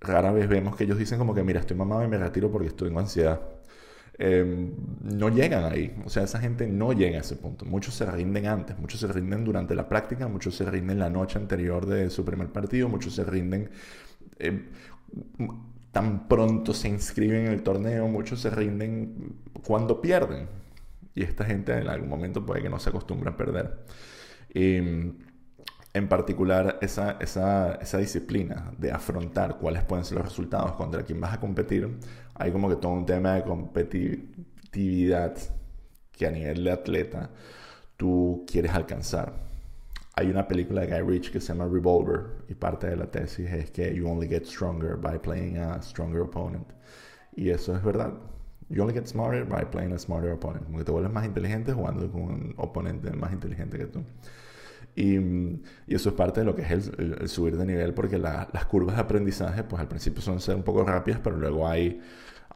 rara 0.00 0.32
vez 0.32 0.48
vemos 0.48 0.76
que 0.76 0.84
ellos 0.84 0.98
dicen 0.98 1.18
como 1.18 1.34
que, 1.34 1.42
mira, 1.42 1.60
estoy 1.60 1.76
mamado 1.76 2.04
y 2.04 2.08
me 2.08 2.18
retiro 2.18 2.50
porque 2.50 2.68
estoy 2.68 2.90
en 2.90 2.98
ansiedad. 2.98 3.40
Em, 4.16 4.72
no 5.02 5.28
llegan 5.28 5.64
ahí. 5.64 5.94
O 6.04 6.08
sea, 6.08 6.22
esa 6.22 6.38
gente 6.38 6.66
no 6.68 6.92
llega 6.92 7.18
a 7.18 7.20
ese 7.20 7.36
punto. 7.36 7.64
Muchos 7.64 7.94
se 7.94 8.06
rinden 8.06 8.46
antes, 8.46 8.78
muchos 8.78 9.00
se 9.00 9.08
rinden 9.08 9.44
durante 9.44 9.74
la 9.74 9.88
práctica, 9.88 10.28
muchos 10.28 10.54
se 10.54 10.64
rinden 10.64 10.98
la 11.00 11.10
noche 11.10 11.38
anterior 11.38 11.86
de 11.86 12.10
su 12.10 12.24
primer 12.24 12.48
partido, 12.48 12.88
muchos 12.88 13.14
se 13.14 13.24
rinden 13.24 13.70
em, 14.38 14.66
tan 15.92 16.28
pronto 16.28 16.74
se 16.74 16.88
inscriben 16.88 17.46
en 17.46 17.52
el 17.52 17.62
torneo, 17.62 18.08
muchos 18.08 18.40
se 18.40 18.50
rinden 18.50 19.36
cuando 19.64 20.00
pierden. 20.00 20.48
Y 21.14 21.22
esta 21.22 21.44
gente 21.44 21.72
en 21.78 21.88
algún 21.88 22.08
momento 22.08 22.44
puede 22.44 22.62
que 22.62 22.68
no 22.68 22.78
se 22.80 22.90
acostumbre 22.90 23.30
a 23.30 23.36
perder. 23.36 23.84
Em, 24.50 25.14
en 25.94 26.08
particular 26.08 26.78
esa, 26.82 27.12
esa, 27.20 27.76
esa, 27.76 27.98
disciplina 27.98 28.72
de 28.78 28.90
afrontar 28.90 29.58
cuáles 29.58 29.84
pueden 29.84 30.04
ser 30.04 30.18
los 30.18 30.26
resultados 30.26 30.72
contra 30.72 31.04
quien 31.04 31.20
vas 31.20 31.34
a 31.34 31.40
competir, 31.40 31.98
hay 32.34 32.50
como 32.50 32.68
que 32.68 32.76
todo 32.76 32.92
un 32.92 33.06
tema 33.06 33.34
de 33.34 33.44
competitividad 33.44 35.36
que 36.10 36.26
a 36.26 36.30
nivel 36.30 36.64
de 36.64 36.72
atleta 36.72 37.30
tú 37.96 38.44
quieres 38.50 38.72
alcanzar. 38.72 39.53
Hay 40.16 40.30
una 40.30 40.46
película 40.46 40.82
de 40.82 40.86
Guy 40.86 41.10
Ritchie 41.10 41.32
que 41.32 41.40
se 41.40 41.48
llama 41.48 41.66
Revolver 41.66 42.44
y 42.48 42.54
parte 42.54 42.86
de 42.86 42.96
la 42.96 43.10
tesis 43.10 43.50
es 43.50 43.70
que 43.70 43.92
you 43.94 44.08
only 44.08 44.28
get 44.28 44.44
stronger 44.44 44.96
by 44.96 45.18
playing 45.18 45.58
a 45.58 45.82
stronger 45.82 46.22
opponent. 46.22 46.66
Y 47.34 47.50
eso 47.50 47.74
es 47.76 47.82
verdad. 47.82 48.12
You 48.68 48.82
only 48.82 48.94
get 48.94 49.06
smarter 49.06 49.44
by 49.44 49.64
playing 49.64 49.92
a 49.92 49.98
smarter 49.98 50.32
opponent. 50.32 50.64
Como 50.66 50.78
que 50.78 50.84
te 50.84 50.92
vuelves 50.92 51.12
más 51.12 51.26
inteligente 51.26 51.72
jugando 51.72 52.10
con 52.10 52.22
un 52.22 52.54
oponente 52.56 53.10
más 53.10 53.32
inteligente 53.32 53.76
que 53.76 53.86
tú. 53.86 54.04
Y, 54.96 55.16
eso 55.88 56.10
es 56.10 56.14
parte 56.14 56.40
de 56.40 56.46
lo 56.46 56.54
que 56.54 56.62
es 56.62 56.70
el, 56.70 57.28
subir 57.28 57.56
de 57.56 57.66
nivel, 57.66 57.94
porque 57.94 58.18
las 58.18 58.64
curvas 58.66 58.96
de 58.96 59.02
aprendizaje, 59.02 59.64
pues 59.64 59.80
al 59.80 59.88
principio 59.88 60.22
son 60.22 60.40
ser 60.40 60.54
un 60.54 60.62
poco 60.62 60.84
rápidas, 60.84 61.20
pero 61.22 61.36
luego 61.36 61.66
hay, 61.66 62.00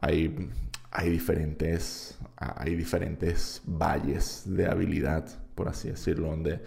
hay, 0.00 0.48
hay, 0.92 1.10
diferentes, 1.10 2.18
hay 2.36 2.76
diferentes 2.76 3.62
valles 3.66 4.44
de 4.46 4.66
habilidad, 4.66 5.26
por 5.54 5.68
así 5.68 5.88
decirlo, 5.88 6.28
donde 6.28 6.60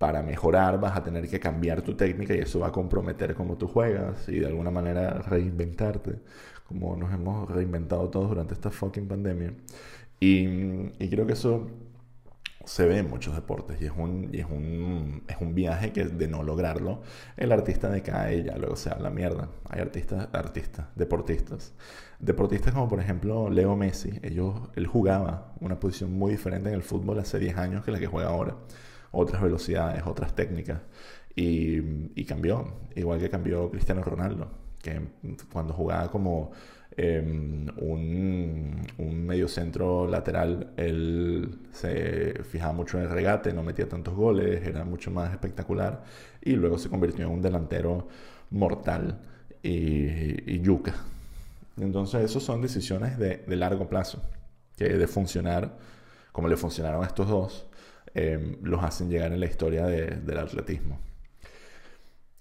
para 0.00 0.22
mejorar 0.22 0.80
vas 0.80 0.96
a 0.96 1.04
tener 1.04 1.28
que 1.28 1.38
cambiar 1.38 1.82
tu 1.82 1.94
técnica 1.94 2.34
y 2.34 2.38
eso 2.38 2.58
va 2.60 2.68
a 2.68 2.72
comprometer 2.72 3.34
cómo 3.34 3.58
tú 3.58 3.68
juegas 3.68 4.30
y 4.30 4.38
de 4.38 4.46
alguna 4.46 4.70
manera 4.70 5.10
reinventarte, 5.10 6.20
como 6.66 6.96
nos 6.96 7.12
hemos 7.12 7.50
reinventado 7.50 8.08
todos 8.08 8.30
durante 8.30 8.54
esta 8.54 8.70
fucking 8.70 9.06
pandemia. 9.06 9.52
Y, 10.18 10.46
y 10.98 11.10
creo 11.10 11.26
que 11.26 11.34
eso 11.34 11.68
se 12.64 12.86
ve 12.86 12.96
en 12.96 13.10
muchos 13.10 13.34
deportes 13.34 13.78
y 13.82 13.84
es 13.84 13.92
un, 13.94 14.30
y 14.32 14.40
es 14.40 14.46
un, 14.46 15.22
es 15.28 15.36
un 15.38 15.54
viaje 15.54 15.92
que 15.92 16.06
de 16.06 16.28
no 16.28 16.44
lograrlo, 16.44 17.02
el 17.36 17.52
artista 17.52 17.90
decae 17.90 18.38
y 18.38 18.44
ya 18.44 18.56
luego 18.56 18.76
se 18.76 18.88
habla 18.88 19.10
mierda. 19.10 19.50
Hay 19.68 19.82
artistas, 19.82 20.28
artistas, 20.32 20.86
deportistas. 20.96 21.74
Deportistas 22.18 22.72
como 22.72 22.88
por 22.88 23.00
ejemplo 23.00 23.50
Leo 23.50 23.76
Messi, 23.76 24.18
ellos, 24.22 24.54
él 24.76 24.86
jugaba 24.86 25.52
una 25.60 25.78
posición 25.78 26.14
muy 26.14 26.32
diferente 26.32 26.70
en 26.70 26.76
el 26.76 26.82
fútbol 26.82 27.18
hace 27.18 27.38
10 27.38 27.58
años 27.58 27.84
que 27.84 27.90
la 27.90 27.98
que 27.98 28.06
juega 28.06 28.30
ahora. 28.30 28.56
Otras 29.12 29.42
velocidades, 29.42 30.02
otras 30.06 30.34
técnicas. 30.34 30.80
Y, 31.34 31.78
y 32.20 32.24
cambió, 32.24 32.66
igual 32.96 33.20
que 33.20 33.30
cambió 33.30 33.70
Cristiano 33.70 34.02
Ronaldo, 34.02 34.50
que 34.82 35.00
cuando 35.52 35.72
jugaba 35.72 36.10
como 36.10 36.52
Em, 36.96 37.66
un, 37.78 38.86
un 38.98 39.26
medio 39.26 39.46
centro 39.48 40.08
lateral, 40.08 40.72
él 40.76 41.58
se 41.72 42.42
fijaba 42.44 42.72
mucho 42.72 42.98
en 42.98 43.04
el 43.04 43.10
regate, 43.10 43.52
no 43.52 43.62
metía 43.62 43.88
tantos 43.88 44.14
goles, 44.14 44.66
era 44.66 44.84
mucho 44.84 45.10
más 45.10 45.32
espectacular 45.32 46.02
y 46.42 46.56
luego 46.56 46.78
se 46.78 46.90
convirtió 46.90 47.26
en 47.26 47.32
un 47.32 47.42
delantero 47.42 48.08
mortal 48.50 49.20
y, 49.62 50.60
yuca. 50.60 50.94
Entonces, 51.78 52.22
esas 52.22 52.42
son 52.42 52.60
decisiones 52.60 53.18
de, 53.18 53.44
largo 53.56 53.88
plazo, 53.88 54.22
que 54.76 54.84
de 54.88 55.06
funcionar 55.06 55.78
como 56.32 56.48
le 56.48 56.56
funcionaron 56.56 57.02
a 57.04 57.06
estos 57.06 57.28
dos, 57.28 57.66
em, 58.14 58.56
los 58.62 58.82
hacen 58.82 59.10
llegar 59.10 59.32
en 59.32 59.40
la 59.40 59.46
historia 59.46 59.86
del 59.86 60.38
atletismo. 60.38 60.98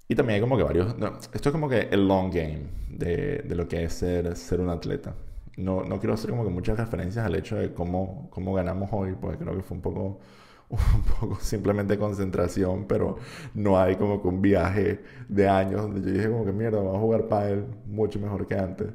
Y 0.07 0.15
también 0.15 0.35
hay 0.35 0.41
como 0.41 0.57
que 0.57 0.63
varios... 0.63 0.95
esto 1.33 1.49
es 1.49 1.53
como 1.53 1.69
que 1.69 1.81
el 1.91 2.07
long 2.07 2.33
game 2.33 2.63
de, 2.89 3.43
de, 3.47 3.55
lo 3.55 3.67
que 3.67 3.83
es 3.83 3.93
ser, 3.93 4.35
ser 4.35 4.59
un 4.59 4.69
atleta. 4.69 5.13
No, 5.55 5.83
no 5.83 5.99
quiero 5.99 6.15
hacer 6.15 6.31
como 6.31 6.43
que 6.43 6.49
muchas 6.49 6.77
referencias 6.79 7.25
al 7.25 7.35
hecho 7.35 7.57
de 7.57 7.73
cómo, 7.73 8.27
cómo 8.31 8.53
ganamos 8.53 8.89
hoy, 8.91 9.15
porque 9.19 9.37
creo 9.37 9.55
que 9.55 9.61
fue 9.61 9.77
un 9.77 9.83
poco, 9.83 10.19
un 10.69 11.03
poco 11.19 11.37
simplemente 11.41 11.97
concentración, 11.99 12.85
pero 12.87 13.17
no 13.53 13.79
hay 13.79 13.97
como 13.97 14.21
que 14.21 14.27
un 14.27 14.41
viaje 14.41 14.99
de 15.27 15.47
años 15.47 15.83
donde 15.83 16.01
yo 16.01 16.13
dije 16.17 16.29
como 16.29 16.45
que 16.45 16.53
mierda, 16.53 16.77
vamos 16.77 16.95
a 16.95 16.99
jugar 16.99 17.27
pádel 17.27 17.65
mucho 17.85 18.19
mejor 18.19 18.47
que 18.47 18.55
antes 18.55 18.87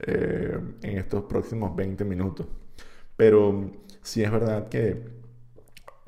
eh, 0.00 0.58
en 0.82 0.98
estos 0.98 1.24
próximos 1.24 1.74
20 1.76 2.04
minutos. 2.04 2.46
Pero 3.16 3.70
sí 4.02 4.22
es 4.22 4.30
verdad 4.30 4.68
que 4.68 5.17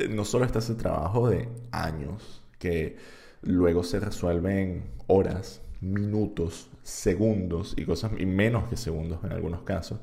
no 0.09 0.25
solo 0.25 0.45
está 0.45 0.61
ese 0.61 0.75
trabajo 0.75 1.29
de 1.29 1.49
años 1.73 2.43
que 2.59 2.97
luego 3.43 3.83
se 3.83 4.01
resuelve 4.01 4.63
en 4.63 4.91
horas, 5.07 5.63
minutos, 5.81 6.71
segundos 6.83 7.75
y 7.77 7.85
cosas 7.85 8.13
y 8.19 8.27
menos 8.27 8.69
que 8.69 8.77
segundos 8.77 9.21
en 9.25 9.33
algunos 9.33 9.63
casos 9.63 9.99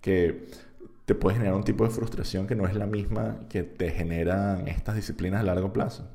que 0.00 0.46
te 1.04 1.14
puede 1.14 1.36
generar 1.36 1.56
un 1.56 1.64
tipo 1.64 1.84
de 1.84 1.90
frustración 1.90 2.46
que 2.46 2.54
no 2.54 2.66
es 2.66 2.74
la 2.74 2.86
misma 2.86 3.40
que 3.48 3.62
te 3.62 3.90
generan 3.90 4.68
estas 4.68 4.96
disciplinas 4.96 5.40
a 5.40 5.44
largo 5.44 5.72
plazo. 5.72 6.08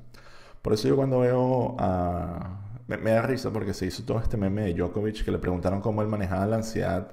Por 0.62 0.74
eso 0.74 0.88
yo 0.88 0.96
cuando 0.96 1.20
veo 1.20 1.75
a... 1.77 2.62
Me, 2.88 2.98
da 2.98 3.22
risa 3.24 3.51
porque 3.51 3.74
se 3.74 3.88
hizo 3.88 4.03
todo 4.03 4.20
este 4.20 4.38
meme 4.38 4.63
de 4.63 4.74
Djokovic 4.74 5.24
que 5.25 5.32
le 5.32 5.39
preguntaron 5.39 5.82
cómo 5.82 6.01
él 6.01 6.08
manejaba 6.08 6.46
la 6.46 6.58
ansiedad, 6.58 7.12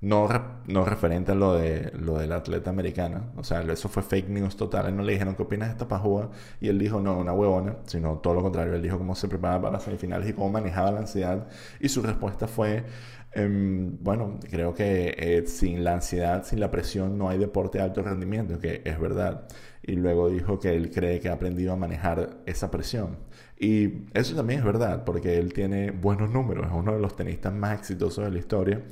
no, 0.00 0.28
no 0.66 0.84
referente 0.84 1.32
a 1.32 1.34
lo, 1.34 1.54
de, 1.54 1.92
lo 1.98 2.18
del 2.18 2.32
atleta 2.32 2.70
americana. 2.70 3.32
O 3.36 3.44
sea, 3.44 3.62
eso 3.62 3.88
fue 3.88 4.02
fake 4.02 4.28
news 4.28 4.56
total. 4.56 4.86
Él 4.86 4.96
no 4.96 5.02
le 5.02 5.12
dijeron 5.12 5.34
qué 5.34 5.42
opinas 5.42 5.68
de 5.68 5.72
esta 5.72 5.88
pajúa 5.88 6.30
y 6.60 6.68
él 6.68 6.78
dijo 6.78 7.00
no, 7.00 7.18
una 7.18 7.32
huevona, 7.32 7.76
sino 7.84 8.18
todo 8.18 8.34
lo 8.34 8.42
contrario. 8.42 8.74
Él 8.74 8.82
dijo 8.82 8.98
cómo 8.98 9.14
se 9.14 9.28
preparaba 9.28 9.62
para 9.62 9.72
las 9.74 9.82
semifinales 9.82 10.28
y 10.28 10.32
cómo 10.32 10.50
manejaba 10.50 10.92
la 10.92 11.00
ansiedad. 11.00 11.48
Y 11.80 11.88
su 11.88 12.02
respuesta 12.02 12.46
fue 12.46 12.84
Em, 13.32 13.98
bueno, 14.02 14.40
creo 14.50 14.74
que 14.74 15.14
eh, 15.18 15.46
sin 15.46 15.84
la 15.84 15.94
ansiedad, 15.94 16.44
sin 16.44 16.60
la 16.60 16.70
presión, 16.70 17.18
no 17.18 17.28
hay 17.28 17.38
deporte 17.38 17.78
de 17.78 17.84
alto 17.84 18.02
rendimiento, 18.02 18.58
que 18.58 18.82
es 18.84 18.98
verdad. 18.98 19.46
Y 19.82 19.92
luego 19.92 20.28
dijo 20.28 20.58
que 20.58 20.74
él 20.74 20.90
cree 20.90 21.20
que 21.20 21.28
ha 21.28 21.34
aprendido 21.34 21.72
a 21.72 21.76
manejar 21.76 22.38
esa 22.46 22.70
presión. 22.70 23.18
Y 23.58 24.06
eso 24.14 24.34
también 24.34 24.60
es 24.60 24.64
verdad, 24.66 25.04
porque 25.04 25.38
él 25.38 25.52
tiene 25.52 25.90
buenos 25.90 26.30
números, 26.30 26.66
es 26.66 26.72
uno 26.72 26.94
de 26.94 27.00
los 27.00 27.16
tenistas 27.16 27.52
más 27.52 27.78
exitosos 27.78 28.24
de 28.24 28.30
la 28.30 28.38
historia. 28.38 28.82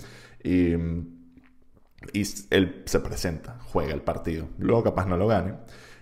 Y, 0.47 0.73
él 2.51 2.83
se 2.87 3.01
presenta, 3.01 3.59
juega 3.73 3.93
el 3.93 4.03
partido. 4.03 4.49
Luego 4.59 4.85
capaz 4.85 5.07
no 5.07 5.17
lo 5.17 5.27
gane 5.27 5.55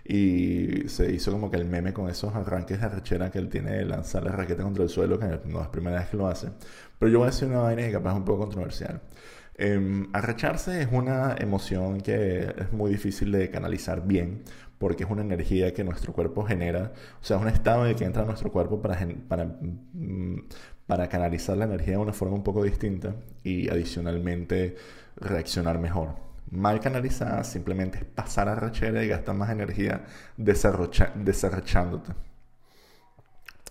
y 0.04 0.86
se 0.88 1.10
hizo 1.10 1.32
como 1.32 1.50
que 1.50 1.56
el 1.56 1.64
meme 1.64 1.94
con 1.94 2.10
esos 2.10 2.34
arranques 2.34 2.78
de 2.78 2.86
arrechera 2.86 3.30
que 3.30 3.38
él 3.38 3.48
tiene 3.48 3.72
de 3.72 3.84
lanzar 3.86 4.22
la 4.22 4.32
raqueta 4.32 4.62
contra 4.62 4.84
el 4.84 4.90
suelo, 4.90 5.18
que 5.18 5.40
no 5.46 5.62
es 5.62 5.68
primera 5.68 6.00
vez 6.00 6.08
que 6.08 6.18
lo 6.18 6.26
hace. 6.28 6.48
Pero 6.98 7.10
yo 7.10 7.18
voy 7.20 7.28
a 7.28 7.30
decir 7.30 7.48
una 7.48 7.60
vaina 7.60 7.82
que 7.82 7.92
capaz 7.92 8.10
es 8.10 8.16
un 8.18 8.24
poco 8.24 8.40
controversial. 8.40 9.00
Eh, 9.56 10.06
arrecharse 10.12 10.82
es 10.82 10.88
una 10.90 11.36
emoción 11.38 12.00
que 12.00 12.40
es 12.58 12.72
muy 12.72 12.90
difícil 12.90 13.32
de 13.32 13.50
canalizar 13.50 14.04
bien 14.06 14.42
porque 14.78 15.04
es 15.04 15.10
una 15.10 15.22
energía 15.22 15.72
que 15.72 15.84
nuestro 15.84 16.12
cuerpo 16.12 16.44
genera, 16.44 16.92
o 17.20 17.24
sea, 17.24 17.36
es 17.36 17.42
un 17.42 17.48
estado 17.48 17.84
en 17.84 17.90
el 17.90 17.96
que 17.96 18.04
entra 18.04 18.24
nuestro 18.24 18.50
cuerpo 18.52 18.82
para, 18.82 18.98
para, 19.28 19.46
mm, 19.46 20.46
para 20.86 21.08
canalizar 21.08 21.56
la 21.56 21.64
energía 21.64 21.94
de 21.94 21.98
una 21.98 22.12
forma 22.12 22.36
un 22.36 22.44
poco 22.44 22.62
distinta 22.62 23.14
y 23.42 23.68
adicionalmente 23.68 24.76
reaccionar 25.16 25.78
mejor 25.78 26.24
mal 26.54 26.80
canalizada 26.80 27.44
simplemente 27.44 27.98
es 27.98 28.04
pasar 28.04 28.48
a 28.48 28.54
rachera 28.54 29.02
y 29.04 29.08
gastar 29.08 29.34
más 29.34 29.50
energía 29.50 30.04
desarrochándote. 30.36 32.12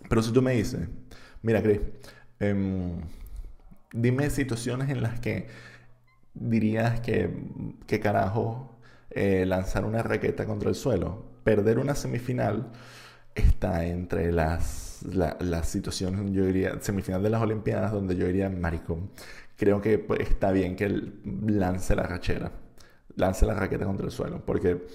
Pero 0.10 0.22
si 0.22 0.34
tú 0.34 0.42
me 0.42 0.54
dices, 0.54 0.88
mira 1.42 1.62
Chris, 1.62 1.80
em, 2.40 3.02
dime 3.94 4.30
situaciones 4.30 4.90
en 4.90 5.02
las 5.02 5.20
que 5.20 5.48
dirías 6.34 7.00
que, 7.00 7.30
¿qué 7.88 8.00
carajo 8.00 8.78
eh, 9.12 9.46
lanzar 9.46 9.86
una 9.86 10.04
raqueta 10.04 10.46
contra 10.46 10.70
el 10.70 10.76
suelo? 10.76 11.26
Perder 11.44 11.80
una 11.80 11.96
semifinal 11.96 12.72
está 13.36 13.86
entre 13.86 14.32
las, 14.32 14.93
las 15.12 15.68
situaciones, 15.70 16.32
yo 16.32 16.46
diría, 16.46 16.78
semifinal 16.82 17.22
de 17.24 17.30
las 17.30 17.42
Olimpiadas, 17.42 17.92
donde 17.92 18.16
yo 18.16 18.26
diría, 18.28 18.50
maricón, 18.50 19.10
creo 19.58 19.82
que 19.82 20.00
pues, 20.00 20.22
está 20.22 20.52
bien 20.52 20.76
que 20.76 20.90
lance 21.34 21.96
la 21.96 22.04
rachera 22.04 22.52
lance 23.16 23.46
la 23.46 23.54
raqueta 23.54 23.86
contra 23.86 24.06
el 24.06 24.12
suelo, 24.12 24.42
porque 24.46 24.88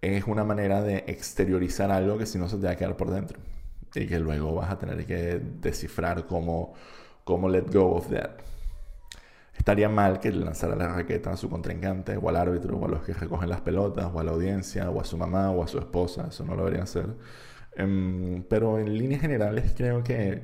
es 0.00 0.24
una 0.24 0.44
manera 0.44 0.82
de 0.82 1.04
exteriorizar 1.06 1.90
algo 1.90 2.18
que 2.18 2.26
si 2.26 2.38
no 2.38 2.48
se 2.48 2.56
te 2.56 2.66
va 2.66 2.72
a 2.72 2.76
quedar 2.76 2.96
por 2.96 3.10
dentro 3.10 3.38
y 3.94 4.06
que 4.06 4.18
luego 4.18 4.54
vas 4.54 4.70
a 4.70 4.78
tener 4.78 5.04
que 5.06 5.40
descifrar 5.60 6.26
cómo, 6.26 6.74
cómo 7.24 7.48
let 7.48 7.64
go 7.72 7.94
of 7.96 8.08
that. 8.10 8.30
Estaría 9.56 9.88
mal 9.88 10.20
que 10.20 10.30
lanzara 10.30 10.76
la 10.76 10.88
raqueta 10.88 11.32
a 11.32 11.36
su 11.36 11.50
contrincante 11.50 12.16
o 12.16 12.28
al 12.28 12.36
árbitro 12.36 12.76
o 12.76 12.86
a 12.86 12.88
los 12.88 13.02
que 13.02 13.12
recogen 13.12 13.48
las 13.48 13.60
pelotas 13.60 14.08
o 14.12 14.20
a 14.20 14.24
la 14.24 14.30
audiencia 14.30 14.88
o 14.88 15.00
a 15.00 15.04
su 15.04 15.16
mamá 15.18 15.50
o 15.50 15.64
a 15.64 15.68
su 15.68 15.78
esposa, 15.78 16.28
eso 16.28 16.44
no 16.44 16.54
lo 16.54 16.58
deberían 16.58 16.84
hacer. 16.84 17.06
Em, 17.78 18.42
pero 18.48 18.78
en 18.80 18.98
líneas 18.98 19.20
generales 19.22 19.72
creo 19.76 20.02
que 20.02 20.42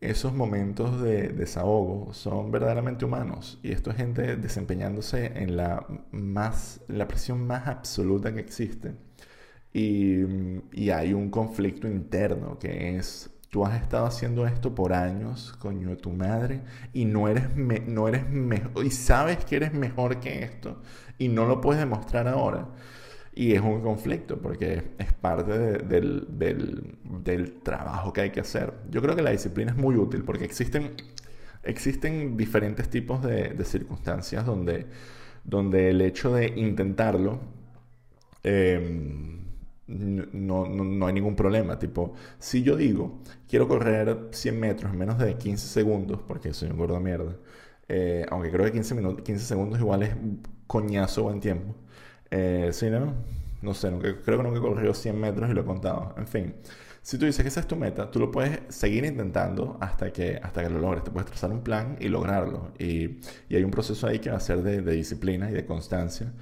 esos 0.00 0.34
momentos 0.34 1.00
de 1.00 1.28
desahogo 1.28 2.12
son 2.12 2.50
verdaderamente 2.50 3.04
humanos 3.04 3.60
y 3.62 3.70
esto 3.72 3.90
es 3.90 3.96
gente 3.96 4.36
desempeñándose 4.36 5.26
en 5.36 5.56
la, 5.56 5.86
más, 6.10 6.80
la 6.88 7.06
presión 7.08 7.46
más 7.46 7.68
absoluta 7.68 8.34
que 8.34 8.40
existe. 8.40 8.94
Y, 9.72 10.24
y, 10.72 10.90
hay 10.90 11.14
un 11.14 11.30
conflicto 11.30 11.88
interno 11.88 12.58
que 12.58 12.96
es, 12.96 13.30
tú 13.50 13.64
has 13.64 13.80
estado 13.80 14.06
haciendo 14.06 14.46
esto 14.46 14.74
por 14.74 14.92
años, 14.92 15.54
coño 15.58 15.90
de 15.90 15.96
tu 15.96 16.10
madre, 16.10 16.62
y 16.92 17.04
no 17.06 17.28
eres, 17.28 17.56
no 17.56 18.08
eres 18.08 18.28
mejor, 18.28 18.84
y 18.84 18.90
sabes 18.90 19.44
que 19.46 19.56
eres 19.56 19.72
mejor 19.72 20.20
que 20.20 20.42
esto, 20.44 20.82
y 21.18 21.28
no 21.28 21.46
lo 21.46 21.60
puedes 21.60 21.80
demostrar 21.80 22.28
ahora. 22.28 22.68
Y 23.34 23.54
es 23.54 23.62
un 23.62 23.80
conflicto 23.80 24.38
porque 24.38 24.82
es 24.98 25.12
parte 25.14 25.52
del, 25.52 26.26
del, 26.38 26.96
del, 27.24 27.60
trabajo 27.62 28.12
que 28.12 28.22
hay 28.22 28.30
que 28.30 28.40
hacer. 28.40 28.74
Yo 28.90 29.00
creo 29.00 29.16
que 29.16 29.22
la 29.22 29.30
disciplina 29.30 29.72
es 29.72 29.78
muy 29.78 29.96
útil 29.96 30.22
porque 30.22 30.44
existen, 30.44 30.92
existen 31.62 32.36
diferentes 32.36 32.90
tipos 32.90 33.22
de, 33.22 33.56
circunstancias 33.64 34.44
donde, 34.44 34.86
donde 35.44 35.90
el 35.90 36.02
hecho 36.02 36.34
de 36.34 36.48
intentarlo 36.56 37.40
em, 38.42 39.42
no, 39.86 40.66
no, 40.66 40.84
no, 40.84 41.06
hay 41.06 41.12
ningún 41.14 41.36
problema. 41.36 41.78
Tipo, 41.78 42.14
si 42.38 42.62
yo 42.62 42.76
digo, 42.76 43.20
quiero 43.48 43.68
correr 43.68 44.28
100 44.30 44.60
metros 44.60 44.92
en 44.92 44.98
menos 44.98 45.18
de 45.18 45.36
15 45.36 45.68
segundos, 45.68 46.20
porque 46.26 46.52
soy 46.52 46.70
un 46.70 46.76
gordo 46.76 47.00
mierda, 47.00 47.36
eh, 47.88 48.26
aunque 48.30 48.50
creo 48.50 48.66
que 48.66 48.72
15, 48.72 48.94
minutos, 48.94 49.22
15 49.22 49.44
segundos 49.44 49.78
igual 49.80 50.02
es 50.02 50.14
coñazo 50.66 51.24
buen 51.24 51.40
tiempo. 51.40 51.74
Eh, 52.32 52.70
sí, 52.72 52.88
¿no? 52.90 53.14
No 53.60 53.74
sé, 53.74 53.90
creo 54.24 54.38
que 54.38 54.42
nunca 54.42 54.58
he 54.58 54.60
corrido 54.60 54.94
100 54.94 55.20
metros 55.20 55.50
y 55.50 55.52
lo 55.52 55.60
he 55.60 55.64
contado. 55.64 56.14
En 56.16 56.26
fin, 56.26 56.54
si 57.02 57.18
tú 57.18 57.26
dices 57.26 57.42
que 57.42 57.48
esa 57.48 57.60
es 57.60 57.66
tu 57.68 57.76
meta, 57.76 58.10
tú 58.10 58.18
lo 58.18 58.30
puedes 58.30 58.60
seguir 58.74 59.04
intentando 59.04 59.76
hasta 59.80 60.12
que, 60.12 60.40
hasta 60.42 60.62
que 60.62 60.70
lo 60.70 60.80
logres. 60.80 61.04
Te 61.04 61.10
puedes 61.10 61.28
trazar 61.28 61.50
un 61.52 61.62
plan 61.62 61.96
y 62.00 62.08
lograrlo. 62.08 62.72
Y, 62.78 63.20
y 63.48 63.56
hay 63.56 63.62
un 63.64 63.70
proceso 63.70 64.06
ahí 64.06 64.18
que 64.18 64.30
va 64.30 64.38
a 64.38 64.40
ser 64.40 64.62
de, 64.62 64.80
de 64.80 64.92
disciplina 64.94 65.50
y 65.50 65.52
de 65.52 65.66
constancia. 65.66 66.32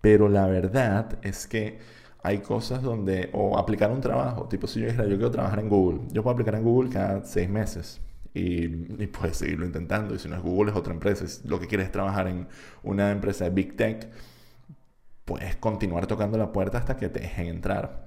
Pero 0.00 0.28
la 0.28 0.46
verdad 0.46 1.18
es 1.22 1.46
que 1.46 1.78
hay 2.22 2.38
cosas 2.38 2.82
donde, 2.82 3.30
o 3.32 3.58
aplicar 3.58 3.90
un 3.92 4.00
trabajo, 4.00 4.48
tipo 4.48 4.66
si 4.66 4.80
yo 4.80 4.86
dijera, 4.86 5.04
yo 5.04 5.16
quiero 5.16 5.30
trabajar 5.30 5.60
en 5.60 5.68
Google, 5.68 6.00
yo 6.12 6.22
puedo 6.22 6.34
aplicar 6.34 6.56
en 6.56 6.64
Google 6.64 6.90
cada 6.90 7.24
seis 7.24 7.48
meses 7.48 8.00
y, 8.34 8.64
y, 8.64 9.06
puedes 9.06 9.36
seguirlo 9.38 9.66
intentando. 9.66 10.14
Y 10.14 10.18
si 10.18 10.28
no 10.28 10.36
es 10.36 10.42
Google, 10.42 10.72
es 10.72 10.76
otra 10.76 10.92
empresa. 10.92 11.26
Si 11.26 11.46
lo 11.48 11.60
que 11.60 11.66
quieres 11.66 11.86
es 11.86 11.92
trabajar 11.92 12.28
en 12.28 12.48
una 12.82 13.10
empresa 13.10 13.44
de 13.44 13.50
Big 13.50 13.76
Tech, 13.76 14.08
puedes 15.28 15.56
continuar 15.56 16.06
tocando 16.06 16.38
la 16.38 16.52
puerta 16.52 16.78
hasta 16.78 16.96
que 16.96 17.10
te 17.10 17.20
dejen 17.20 17.46
entrar. 17.48 18.06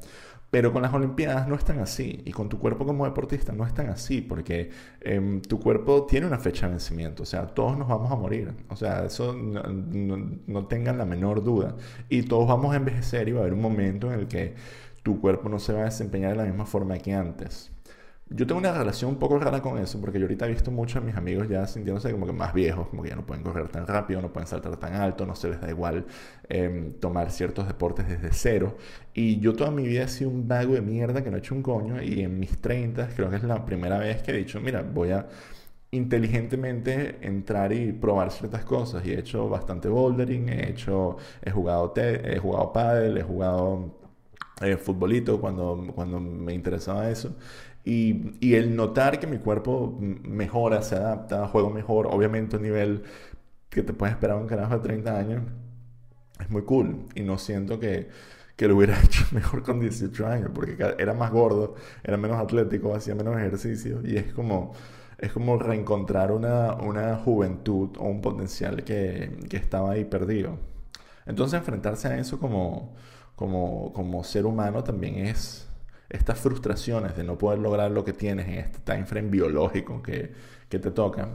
Pero 0.50 0.74
con 0.74 0.82
las 0.82 0.94
Olimpiadas 0.94 1.48
no 1.48 1.56
es 1.56 1.64
tan 1.64 1.80
así. 1.80 2.24
Y 2.26 2.32
con 2.32 2.50
tu 2.50 2.60
cuerpo 2.60 2.84
como 2.86 3.06
deportista 3.06 3.54
no 3.54 3.66
es 3.66 3.74
tan 3.74 3.90
así. 3.90 4.22
Porque 4.22 4.72
em, 5.00 5.42
tu 5.42 5.60
cuerpo 5.60 6.06
tiene 6.08 6.26
una 6.26 6.40
fecha 6.40 6.66
de 6.66 6.72
vencimiento. 6.74 7.24
O 7.24 7.26
sea, 7.26 7.46
todos 7.48 7.78
nos 7.78 7.88
vamos 7.88 8.12
a 8.12 8.16
morir. 8.16 8.54
O 8.70 8.76
sea, 8.76 9.06
eso 9.06 9.34
no, 9.34 9.62
no, 10.48 10.68
tengan 10.68 10.98
la 10.98 11.06
menor 11.06 11.44
duda. 11.44 11.78
Y 12.10 12.24
todos 12.24 12.48
vamos 12.48 12.74
a 12.74 12.78
envejecer 12.78 13.30
y 13.30 13.34
va 13.34 13.40
a 13.40 13.42
haber 13.44 13.54
un 13.54 13.62
momento 13.62 14.12
en 14.12 14.20
el 14.20 14.28
que 14.28 14.56
tu 15.04 15.22
cuerpo 15.22 15.48
no 15.48 15.60
se 15.60 15.74
va 15.74 15.82
a 15.82 15.86
desempeñar 15.86 16.32
de 16.32 16.38
la 16.38 16.44
misma 16.46 16.66
forma 16.66 16.98
que 16.98 17.14
antes. 17.14 17.72
Yo 18.34 18.48
tengo 18.48 18.60
una 18.60 18.72
relación 18.72 19.12
un 19.12 19.18
poco 19.18 19.38
rara 19.40 19.62
con 19.62 19.78
eso, 19.78 20.00
porque 20.00 20.18
yo 20.18 20.24
ahorita 20.26 20.46
he 20.46 20.50
visto 20.50 20.72
muchos 20.72 21.02
de 21.02 21.08
mis 21.08 21.18
amigos 21.18 21.50
ya 21.50 21.68
sintiéndose 21.68 22.12
como 22.14 22.26
que 22.26 22.32
más 22.32 22.54
viejos, 22.54 22.88
como 22.88 23.04
que 23.04 23.10
ya 23.10 23.16
no 23.18 23.26
pueden 23.26 23.44
correr 23.44 23.68
tan 23.68 23.86
rápido, 23.86 24.22
no 24.22 24.32
pueden 24.32 24.48
saltar 24.48 24.78
tan 24.78 24.94
alto, 24.94 25.26
no 25.26 25.36
se 25.36 25.50
les 25.50 25.60
da 25.60 25.70
igual 25.70 26.06
em, 26.48 26.94
tomar 26.94 27.30
ciertos 27.32 27.68
deportes 27.68 28.08
desde 28.08 28.30
cero. 28.32 28.78
Y 29.14 29.40
yo 29.42 29.54
toda 29.54 29.70
mi 29.72 29.86
vida 29.86 30.04
he 30.04 30.08
sido 30.08 30.30
un 30.30 30.48
vago 30.48 30.76
de 30.76 30.82
mierda 30.82 31.22
que 31.24 31.30
no 31.30 31.36
he 31.36 31.40
hecho 31.40 31.56
un 31.56 31.62
coño, 31.62 32.02
y 32.02 32.22
en 32.22 32.40
mis 32.40 32.62
30 32.62 33.10
creo 33.16 33.30
que 33.30 33.36
es 33.36 33.44
la 33.44 33.66
primera 33.66 33.98
vez 33.98 34.22
que 34.24 34.32
he 34.32 34.38
dicho, 34.38 34.62
mira, 34.62 34.82
voy 34.82 35.12
a 35.12 35.28
inteligentemente 35.92 37.18
entrar 37.22 37.74
y 37.74 37.92
probar 37.92 38.32
ciertas 38.32 38.64
cosas. 38.64 39.06
Y 39.06 39.12
he 39.12 39.20
hecho 39.20 39.50
bastante 39.50 39.90
bouldering, 39.90 40.50
he 40.50 40.70
hecho, 40.70 41.18
he 41.42 41.52
jugado, 41.52 41.92
te, 41.92 42.36
he 42.36 42.40
jugado 42.40 42.72
paddle, 42.72 43.20
he 43.20 43.24
jugado 43.24 44.00
eh, 44.62 44.78
futbolito 44.78 45.40
cuando, 45.42 45.92
cuando 45.94 46.20
me 46.20 46.54
interesaba 46.54 47.10
eso. 47.10 47.36
Y, 47.84 48.36
y, 48.40 48.56
el 48.56 48.76
notar 48.76 49.20
que 49.20 49.26
mi 49.28 49.40
cuerpo 49.40 49.98
mejora, 50.00 50.84
se 50.84 50.96
adapta, 50.96 51.48
juego 51.48 51.72
mejor, 51.72 52.08
obviamente 52.08 52.58
un 52.58 52.64
nivel 52.64 53.04
que 53.70 53.82
te 53.84 53.94
puedes 53.94 54.14
esperar 54.14 54.38
un 54.38 54.48
carajo 54.48 54.76
de 54.76 54.82
30 54.82 55.18
años, 55.18 55.44
es 56.40 56.50
muy 56.50 56.64
cool. 56.64 57.08
Y 57.16 57.24
no 57.24 57.38
siento 57.38 57.80
que, 57.80 58.10
que 58.56 58.68
lo 58.68 58.78
hubiera 58.78 59.02
hecho 59.04 59.26
mejor 59.32 59.64
con 59.64 59.80
18 59.80 60.28
años, 60.28 60.52
porque 60.54 60.78
era 61.00 61.14
más 61.14 61.32
gordo, 61.32 61.76
era 62.04 62.18
menos 62.18 62.38
atlético, 62.40 62.94
hacía 62.94 63.16
menos 63.16 63.36
ejercicio 63.38 64.02
y 64.04 64.18
es 64.18 64.34
como, 64.34 64.74
es 65.18 65.32
como 65.34 65.58
reencontrar 65.58 66.32
una, 66.32 66.76
una 66.76 67.18
juventud 67.18 67.90
o 67.98 68.04
un 68.06 68.22
potencial 68.22 68.84
que, 68.84 69.40
que, 69.50 69.58
estaba 69.58 69.92
ahí 69.94 70.06
perdido. 70.06 70.60
Entonces 71.26 71.60
enfrentarse 71.60 72.08
a 72.10 72.18
eso 72.20 72.40
como, 72.40 72.96
como, 73.36 73.94
como 73.94 74.24
ser 74.24 74.46
humano 74.46 74.84
también 74.84 75.18
es 75.18 75.68
estas 76.12 76.40
frustraciones 76.40 77.16
de 77.16 77.24
no 77.24 77.38
poder 77.38 77.60
lograr 77.60 77.92
lo 77.92 78.04
que 78.04 78.14
tienes 78.14 78.48
en 78.48 78.56
este 78.56 78.80
time 78.80 79.06
frame 79.06 79.30
biológico 79.30 80.02
que, 80.02 80.32
que 80.70 80.80
te 80.80 80.92
toca 80.92 81.30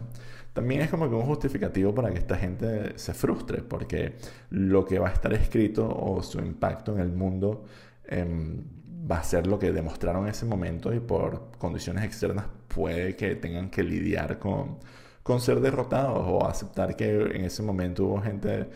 también 0.57 0.81
es 0.81 0.89
como 0.89 1.07
que 1.11 1.15
un 1.15 1.27
justificativo 1.27 1.95
para 1.95 2.11
que 2.11 2.19
esta 2.19 2.35
gente 2.35 2.99
se 2.99 3.13
frustre, 3.13 3.61
porque 3.61 4.15
lo 4.49 4.87
que 4.87 4.99
va 4.99 5.11
a 5.11 5.13
estar 5.13 5.31
escrito 5.35 5.87
o 5.87 6.23
su 6.23 6.39
impacto 6.39 6.95
en 6.95 7.01
el 7.01 7.13
mundo 7.13 7.67
em, 8.07 8.65
va 8.89 9.19
a 9.19 9.23
ser 9.23 9.47
lo 9.47 9.59
que 9.59 9.71
demostraron 9.71 10.23
en 10.23 10.31
ese 10.31 10.47
momento 10.47 10.95
y 10.95 11.01
por 11.01 11.51
condiciones 11.59 12.05
externas 12.05 12.47
puede 12.69 13.17
que 13.17 13.35
tengan 13.37 13.69
que 13.69 13.83
lidiar 13.83 14.39
con, 14.39 14.79
con 15.23 15.43
ser 15.43 15.61
derrotados 15.61 16.25
o 16.27 16.47
aceptar 16.47 16.97
que 16.97 17.11
en 17.11 17.45
ese 17.45 17.63
momento 17.63 18.07
hubo 18.07 18.23
gente 18.23 18.71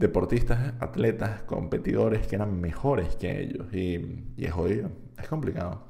deportistas, 0.00 0.72
atletas, 0.80 1.42
competidores 1.42 2.26
que 2.26 2.34
eran 2.34 2.58
mejores 2.58 3.16
que 3.16 3.42
ellos. 3.42 3.72
Y, 3.72 4.24
es 4.38 4.50
jodido, 4.50 4.90
es 5.20 5.28
complicado. 5.28 5.84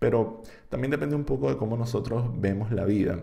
Pero 0.00 0.42
también 0.68 0.90
depende 0.90 1.14
un 1.14 1.24
poco 1.24 1.48
de 1.48 1.56
cómo 1.56 1.76
nosotros 1.76 2.24
vemos 2.40 2.72
la 2.72 2.84
vida 2.84 3.22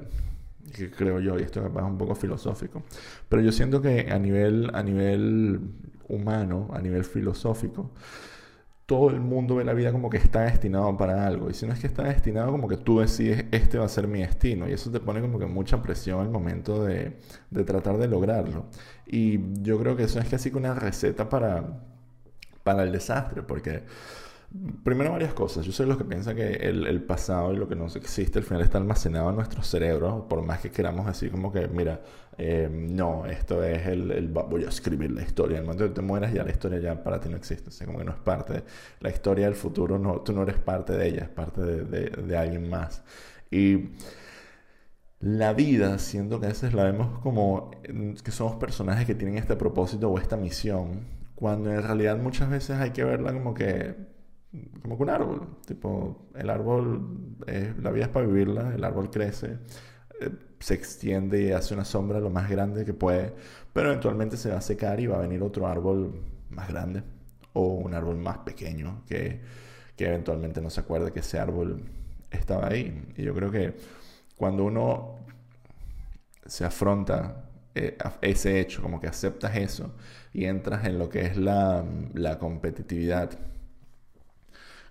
que 0.73 0.91
creo 0.91 1.19
yo, 1.19 1.37
y 1.39 1.41
esto 1.41 1.65
es 1.65 1.83
un 1.83 1.97
poco 1.97 2.13
filosófico, 2.13 2.83
pero 3.27 3.41
yo 3.41 3.51
siento 3.51 3.81
que 3.81 4.11
a 4.11 4.19
nivel, 4.19 4.69
a 4.75 4.83
nivel 4.83 5.61
humano, 6.07 6.67
a 6.71 6.79
nivel 6.79 7.05
filosófico, 7.05 7.89
todo 8.89 9.11
el 9.11 9.19
mundo 9.19 9.57
ve 9.57 9.63
la 9.63 9.73
vida 9.73 9.91
como 9.91 10.09
que 10.09 10.17
está 10.17 10.41
destinado 10.41 10.97
para 10.97 11.27
algo. 11.27 11.47
Y 11.47 11.53
si 11.53 11.67
no 11.67 11.73
es 11.73 11.79
que 11.79 11.85
está 11.85 12.05
destinado, 12.05 12.51
como 12.51 12.67
que 12.67 12.75
tú 12.75 13.01
decides, 13.01 13.45
este 13.51 13.77
va 13.77 13.85
a 13.85 13.87
ser 13.87 14.07
mi 14.07 14.21
destino. 14.21 14.67
Y 14.67 14.73
eso 14.73 14.89
te 14.89 14.99
pone 14.99 15.21
como 15.21 15.37
que 15.37 15.45
mucha 15.45 15.79
presión 15.79 16.21
al 16.21 16.31
momento 16.31 16.83
de, 16.83 17.19
de 17.51 17.63
tratar 17.63 17.99
de 17.99 18.07
lograrlo. 18.07 18.65
Y 19.05 19.61
yo 19.61 19.79
creo 19.79 19.95
que 19.95 20.05
eso 20.05 20.19
es 20.19 20.27
casi 20.27 20.49
que 20.49 20.57
una 20.57 20.73
receta 20.73 21.29
para, 21.29 21.83
para 22.63 22.81
el 22.81 22.91
desastre, 22.91 23.43
porque 23.43 23.83
Primero 24.83 25.11
varias 25.11 25.33
cosas. 25.33 25.63
Yo 25.63 25.71
soy 25.71 25.85
los 25.85 25.97
que 25.97 26.05
piensan 26.05 26.35
que 26.35 26.53
el, 26.53 27.03
pasado 27.03 27.53
y 27.53 27.57
lo 27.57 27.67
que 27.67 27.75
nos 27.75 27.95
existe 27.95 28.39
al 28.39 28.45
final 28.45 28.63
está 28.63 28.79
almacenado 28.79 29.29
en 29.29 29.35
nuestro 29.35 29.61
cerebro, 29.61 30.27
por 30.27 30.41
más 30.41 30.59
que 30.59 30.71
queramos 30.71 31.05
decir 31.05 31.29
como 31.29 31.51
que, 31.51 31.67
mira, 31.67 32.01
eh, 32.35 32.67
no, 32.71 33.27
esto 33.27 33.63
es 33.63 33.85
el, 33.85 34.27
voy 34.29 34.63
a 34.65 34.69
escribir 34.69 35.11
la 35.11 35.21
historia. 35.21 35.57
En 35.57 35.61
el 35.61 35.65
momento 35.67 35.87
que 35.87 35.93
te 35.93 36.01
mueras 36.01 36.33
ya 36.33 36.43
la 36.43 36.49
historia 36.49 36.79
ya 36.79 37.03
para 37.03 37.19
ti 37.19 37.29
no 37.29 37.37
existe. 37.37 37.69
O 37.69 37.85
como 37.85 37.99
que 37.99 38.05
no 38.05 38.11
es 38.11 38.17
parte. 38.17 38.63
La 39.01 39.09
historia 39.09 39.45
del 39.45 39.55
futuro, 39.55 39.99
no, 39.99 40.21
tú 40.21 40.33
no 40.33 40.41
eres 40.41 40.57
parte 40.57 40.93
de 40.93 41.07
ella, 41.07 41.23
es 41.23 41.29
parte 41.29 41.61
de, 41.61 42.09
de 42.09 42.37
alguien 42.37 42.69
más. 42.69 43.03
Y 43.51 43.89
la 45.19 45.53
vida, 45.53 45.99
siendo 45.99 46.39
que 46.39 46.47
a 46.47 46.49
veces 46.49 46.73
la 46.73 46.85
vemos 46.85 47.19
como 47.19 47.71
que 48.23 48.31
somos 48.31 48.55
personajes 48.55 49.05
que 49.05 49.15
tienen 49.15 49.37
este 49.37 49.55
propósito 49.55 50.09
o 50.09 50.17
esta 50.17 50.37
misión, 50.37 51.01
cuando 51.35 51.71
en 51.71 51.83
realidad 51.83 52.17
muchas 52.17 52.49
veces 52.49 52.77
hay 52.77 52.91
que 52.91 53.03
verla 53.03 53.33
como 53.33 53.53
que 53.53 54.08
como 54.81 54.97
que 54.97 55.03
un 55.03 55.09
árbol. 55.09 55.47
Tipo, 55.65 56.29
el 56.35 56.49
árbol, 56.49 57.35
la 57.81 57.91
vida 57.91 58.05
es 58.05 58.09
para 58.09 58.25
vivirla, 58.25 58.73
el 58.73 58.83
árbol 58.83 59.09
crece, 59.09 59.57
eh, 60.21 60.31
se 60.59 60.73
extiende 60.73 61.41
y 61.43 61.51
hace 61.51 61.73
una 61.73 61.85
sombra 61.85 62.19
lo 62.19 62.29
más 62.29 62.49
grande 62.49 62.85
que 62.85 62.93
puede, 62.93 63.33
pero 63.73 63.89
eventualmente 63.89 64.37
se 64.37 64.49
va 64.49 64.57
a 64.57 64.61
secar 64.61 64.99
y 64.99 65.07
va 65.07 65.17
a 65.17 65.21
venir 65.21 65.41
otro 65.43 65.67
árbol 65.67 66.21
más 66.49 66.67
grande 66.69 67.03
o 67.53 67.61
un 67.67 67.93
árbol 67.93 68.17
más 68.17 68.39
pequeño 68.39 69.03
que, 69.07 69.41
que 69.95 70.07
eventualmente 70.07 70.61
no 70.61 70.69
se 70.69 70.81
acuerde 70.81 71.11
que 71.11 71.19
ese 71.19 71.39
árbol 71.39 71.83
estaba 72.31 72.67
ahí. 72.67 73.13
Y 73.17 73.23
yo 73.23 73.33
creo 73.33 73.51
que 73.51 73.75
cuando 74.35 74.65
uno 74.65 75.19
se 76.45 76.65
afronta 76.65 77.49
eh, 77.75 77.97
ese 78.21 78.59
hecho, 78.59 78.81
como 78.81 78.99
que 78.99 79.07
aceptas 79.07 79.55
eso 79.55 79.93
y 80.33 80.45
entras 80.45 80.85
en 80.85 80.97
lo 80.99 81.09
que 81.09 81.21
es 81.21 81.37
la, 81.37 81.85
la 82.13 82.39
competitividad 82.39 83.31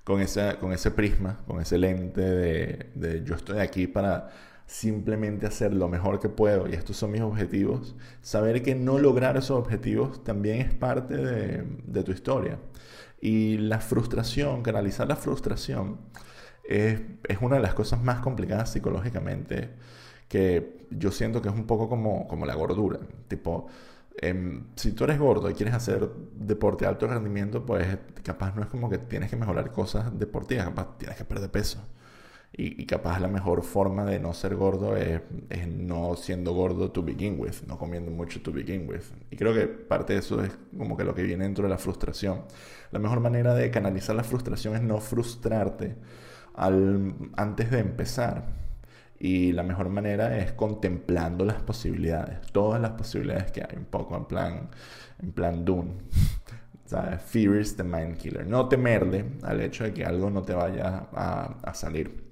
con, 0.09 0.25
con 0.59 0.73
ese 0.73 0.91
prisma, 0.91 1.39
con 1.47 1.61
ese 1.61 1.77
lente 1.77 2.23
de, 2.23 3.23
yo 3.27 3.35
estoy 3.35 3.59
aquí 3.59 3.87
para 3.87 4.31
simplemente 4.65 5.47
hacer 5.47 5.75
lo 5.75 5.87
mejor 5.89 6.19
que 6.19 6.31
puedo 6.31 6.67
y 6.67 6.73
estos 6.73 6.97
son 6.97 7.11
mis 7.11 7.21
objetivos, 7.21 7.95
saber 8.23 8.63
que 8.63 8.75
no 8.75 8.99
lograr 8.99 9.37
esos 9.37 9.59
objetivos 9.59 10.25
también 10.25 10.61
es 10.61 10.73
parte 10.73 11.15
de, 11.15 12.03
tu 12.03 12.13
historia. 12.13 12.59
Y 13.21 13.59
la 13.59 13.81
frustración, 13.81 14.63
canalizar 14.63 15.07
la 15.09 15.17
frustración, 15.17 15.99
es, 16.65 17.01
es, 17.29 17.39
una 17.43 17.57
de 17.57 17.63
las 17.63 17.75
cosas 17.75 18.03
más 18.03 18.21
complicadas 18.21 18.73
psicológicamente 18.73 19.71
que 20.29 20.87
yo 20.91 21.11
siento 21.11 21.43
que 21.43 21.49
es 21.49 21.55
un 21.55 21.67
poco 21.67 21.89
como, 21.89 22.27
como 22.29 22.47
la 22.47 22.55
gordura. 22.55 23.01
Tipo, 23.29 23.69
Em, 24.21 24.65
si 24.75 24.93
tú 24.93 25.05
eres 25.05 25.19
gordo 25.19 25.49
y 25.49 25.55
quieres 25.55 25.75
hacer 25.75 26.09
deporte 26.35 26.85
de 26.85 26.89
alto 26.89 27.07
rendimiento, 27.07 27.65
pues 27.65 27.87
capaz 28.25 28.55
no 28.55 28.63
es 28.63 28.69
como 28.69 28.91
que 28.91 28.99
tienes 28.99 29.31
que 29.31 29.37
mejorar 29.37 29.71
cosas 29.71 30.17
deportivas, 30.19 30.65
capaz 30.67 30.99
tienes 30.99 31.17
que 31.17 31.25
perder 31.25 31.51
peso. 31.51 31.81
Y, 32.51 32.87
capaz 32.87 33.21
la 33.21 33.29
mejor 33.29 33.63
forma 33.63 34.05
de 34.07 34.19
no 34.19 34.33
ser 34.33 34.57
gordo 34.57 34.97
es, 34.97 35.21
no 35.69 36.17
siendo 36.17 36.55
gordo 36.55 36.91
to 36.91 37.03
begin 37.03 37.39
with, 37.39 37.63
no 37.69 37.79
comiendo 37.79 38.11
mucho 38.11 38.41
to 38.43 38.51
begin 38.53 38.89
with. 38.89 39.03
Y 39.31 39.37
creo 39.37 39.55
que 39.55 39.67
parte 39.69 40.15
de 40.15 40.21
eso 40.21 40.43
es 40.43 40.51
como 40.77 40.97
que 40.97 41.05
lo 41.05 41.15
que 41.15 41.23
viene 41.23 41.45
dentro 41.45 41.65
de 41.65 41.71
la 41.71 41.79
frustración. 41.79 42.45
La 42.91 42.99
mejor 42.99 43.21
manera 43.21 43.55
de 43.55 43.71
canalizar 43.71 44.17
la 44.17 44.25
frustración 44.25 44.75
es 44.75 44.83
no 44.83 44.99
frustrarte 44.99 45.97
al, 46.55 47.15
antes 47.37 47.71
de 47.71 47.81
empezar 47.81 48.47
y 49.21 49.53
la 49.53 49.63
mejor 49.63 49.89
manera 49.89 50.39
es 50.39 50.53
contemplando 50.53 51.45
las 51.45 51.61
posibilidades, 51.63 52.41
todas 52.53 52.81
las 52.81 52.93
posibilidades 52.93 53.51
que 53.51 53.63
hay, 53.63 53.77
un 53.77 53.87
poco 53.87 54.17
en 54.17 54.25
plan, 54.27 54.71
en 55.21 55.33
plan 55.33 55.65
Dune. 55.65 55.93
Fear 57.27 57.57
is 57.57 57.77
the 57.77 57.85
mind 57.85 58.17
killer. 58.17 58.47
No 58.47 58.67
temerle 58.69 59.25
al 59.43 59.61
hecho 59.61 59.85
de 59.85 59.93
que 59.93 60.07
algo 60.07 60.31
no 60.31 60.43
te 60.43 60.55
vaya 60.55 61.09
a, 61.13 61.75
salir. 61.75 62.25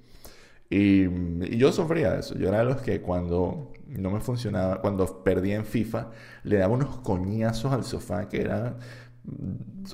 Y, 0.67 1.03
y, 1.03 1.57
yo 1.57 1.71
sufría 1.71 2.13
de 2.13 2.21
eso. 2.21 2.35
Yo 2.35 2.47
era 2.47 2.59
de 2.59 2.65
los 2.65 2.77
que 2.77 2.99
cuando 3.01 3.71
no 3.87 4.09
me 4.09 4.19
funcionaba, 4.19 4.81
cuando 4.81 5.23
perdí 5.23 5.51
en 5.51 5.63
FIFA, 5.63 6.09
le 6.43 6.57
daba 6.57 6.73
unos 6.73 6.97
coñazos 6.97 7.71
al 7.71 7.83
sofá 7.83 8.27
que 8.27 8.41
era 8.41 8.77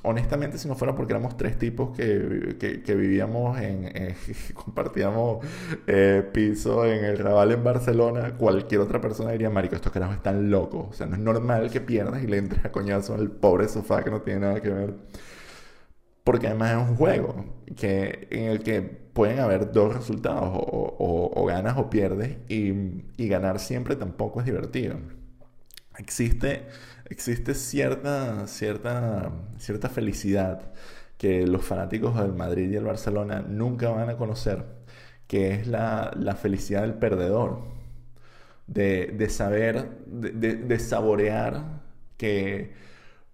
honestamente, 0.03 0.57
si 0.57 0.67
no 0.67 0.75
fuera 0.75 0.95
porque 0.95 1.13
éramos 1.13 1.37
tres 1.37 1.57
tipos 1.57 1.95
que, 1.95 2.57
que, 2.59 2.95
vivíamos 2.95 3.59
en, 3.59 4.15
compartíamos 4.53 5.45
eh, 5.87 6.27
piso 6.33 6.85
en 6.85 7.05
el 7.05 7.17
Raval 7.17 7.51
en 7.51 7.63
Barcelona, 7.63 8.35
cualquier 8.37 8.81
otra 8.81 9.01
persona 9.01 9.31
diría, 9.31 9.49
marico, 9.49 9.75
estos 9.75 9.91
carajos 9.91 10.15
están 10.17 10.49
locos. 10.49 10.87
O 10.89 10.93
sea, 10.93 11.07
no 11.07 11.15
es 11.15 11.21
normal 11.21 11.69
que 11.71 11.81
pierdas 11.81 12.23
y 12.23 12.27
le 12.27 12.37
entres 12.37 12.65
a 12.65 12.71
coñazo 12.71 13.15
al 13.15 13.31
pobre 13.31 13.67
sofá 13.67 14.03
que 14.03 14.11
no 14.11 14.21
tiene 14.21 14.41
nada 14.41 14.61
que 14.61 14.69
ver. 14.69 14.95
Porque 16.23 16.47
además 16.47 16.71
es 16.71 16.89
un 16.89 16.95
juego 16.95 17.45
que, 17.75 18.27
en 18.31 18.43
el 18.45 18.63
que 18.63 18.81
pueden 18.81 19.39
haber 19.39 19.71
dos 19.71 19.93
resultados, 19.93 20.49
o, 20.53 21.45
ganas 21.45 21.77
o 21.77 21.89
pierdes, 21.89 22.37
y 22.47 23.27
ganar 23.27 23.59
siempre 23.59 23.95
tampoco 23.95 24.39
es 24.39 24.45
divertido. 24.45 24.97
Existe 25.97 26.67
existe 27.13 27.53
cierta, 27.53 28.47
cierta, 28.47 29.31
cierta 29.57 29.89
felicidad 29.89 30.73
que 31.17 31.45
los 31.47 31.63
fanáticos 31.63 32.17
del 32.17 32.33
Madrid 32.33 32.71
y 32.71 32.75
el 32.75 32.83
Barcelona 32.85 33.41
nunca 33.47 33.89
van 33.89 34.09
a 34.09 34.17
conocer, 34.17 34.65
que 35.27 35.53
es 35.53 35.67
la, 35.67 36.37
felicidad 36.41 36.81
del 36.81 36.95
perdedor, 36.95 37.59
de, 38.67 39.29
saber, 39.29 39.89
de, 40.07 40.79
saborear 40.79 41.81
que 42.17 42.73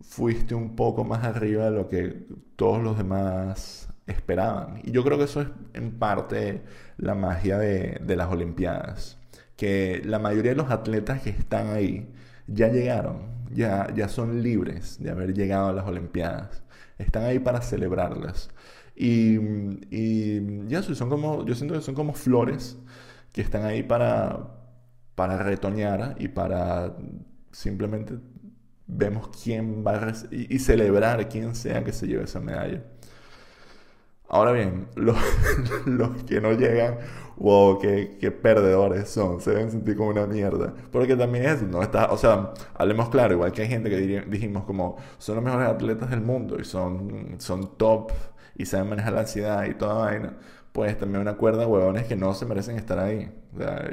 fuiste 0.02 0.56
un 0.56 0.76
poco 0.76 1.04
más 1.04 1.24
arriba 1.24 1.66
de 1.66 1.72
lo 1.72 1.88
que 1.90 2.28
todos 2.56 2.84
los 2.84 2.98
demás 2.98 3.90
esperaban. 4.08 4.82
Y 4.84 4.92
yo 4.92 5.04
creo 5.04 5.18
que 5.18 5.26
eso 5.26 5.42
es 5.42 5.48
en 5.74 5.98
parte 6.00 6.64
la 6.98 7.16
magia 7.16 7.58
de, 7.58 8.00
de 8.04 8.16
las 8.16 8.30
Olimpiadas, 8.32 9.18
que 9.56 10.02
la 10.06 10.20
mayoría 10.20 10.52
de 10.52 10.58
los 10.58 10.72
atletas 10.72 11.22
que 11.22 11.30
están 11.30 11.70
ahí 11.70 12.12
ya 12.54 12.70
llegaron, 12.70 13.48
ya, 13.52 13.94
ya 13.96 14.08
son 14.08 14.42
libres 14.44 15.02
de 15.02 15.12
haber 15.12 15.34
llegado 15.34 15.70
a 15.70 15.74
las 15.74 15.88
Olimpiadas. 15.88 16.64
Están 16.98 17.24
ahí 17.24 17.40
para 17.40 17.62
celebrarlas. 17.62 18.50
Y, 18.96 19.38
y 19.90 20.68
ya 20.68 20.82
son 20.84 21.10
como, 21.10 21.46
yo 21.46 21.56
siento 21.56 21.74
que 21.76 21.82
son 21.82 21.96
como 21.96 22.14
flores 22.14 22.78
que 23.32 23.42
están 23.42 23.64
ahí 23.64 23.84
para, 23.84 24.60
para 25.16 25.38
retoñar 25.42 26.16
y 26.20 26.28
para 26.30 26.96
simplemente 27.52 28.16
vemos 28.88 29.30
quién 29.44 29.86
va 29.86 29.96
a 29.96 30.14
y, 30.32 30.60
celebrar 30.60 31.30
quién 31.30 31.56
sea 31.56 31.84
que 31.84 31.94
se 31.94 32.08
lleve 32.08 32.24
esa 32.24 32.40
medalla. 32.40 32.84
Ahora 34.30 34.52
bien, 34.52 34.88
los, 34.96 35.18
los 35.86 36.24
que 36.24 36.40
no 36.40 36.54
llegan, 36.54 36.98
wow, 37.38 37.80
qué, 37.80 38.18
qué, 38.20 38.32
perdedores 38.32 39.10
son, 39.10 39.42
se 39.42 39.52
deben 39.52 39.72
sentir 39.72 39.98
como 39.98 40.10
una 40.10 40.26
mierda. 40.28 40.74
Porque 40.92 41.16
también 41.16 41.46
es, 41.46 41.62
no 41.64 41.82
está, 41.82 42.12
o 42.12 42.18
sea, 42.18 42.54
hablemos 42.76 43.10
claro, 43.10 43.34
igual 43.34 43.52
que 43.52 43.64
hay 43.64 43.68
gente 43.68 43.90
que 43.90 43.98
dijimos 44.28 44.64
como 44.66 44.98
son 45.18 45.36
los 45.36 45.44
mejores 45.44 45.68
atletas 45.68 46.10
del 46.12 46.22
mundo 46.22 46.58
y 46.60 46.66
son, 46.66 47.36
son 47.40 47.78
top 47.78 48.12
y 48.56 48.66
saben 48.66 48.90
manejar 48.90 49.14
la 49.14 49.22
ansiedad 49.22 49.66
y 49.66 49.74
toda 49.74 49.94
vaina 49.96 50.34
pues 50.72 50.98
también 50.98 51.22
una 51.22 51.36
cuerda 51.36 51.62
de 51.62 51.66
huevones 51.66 52.06
que 52.06 52.16
no 52.16 52.34
se 52.34 52.46
merecen 52.46 52.78
estar 52.78 53.00
ahí. 53.00 53.30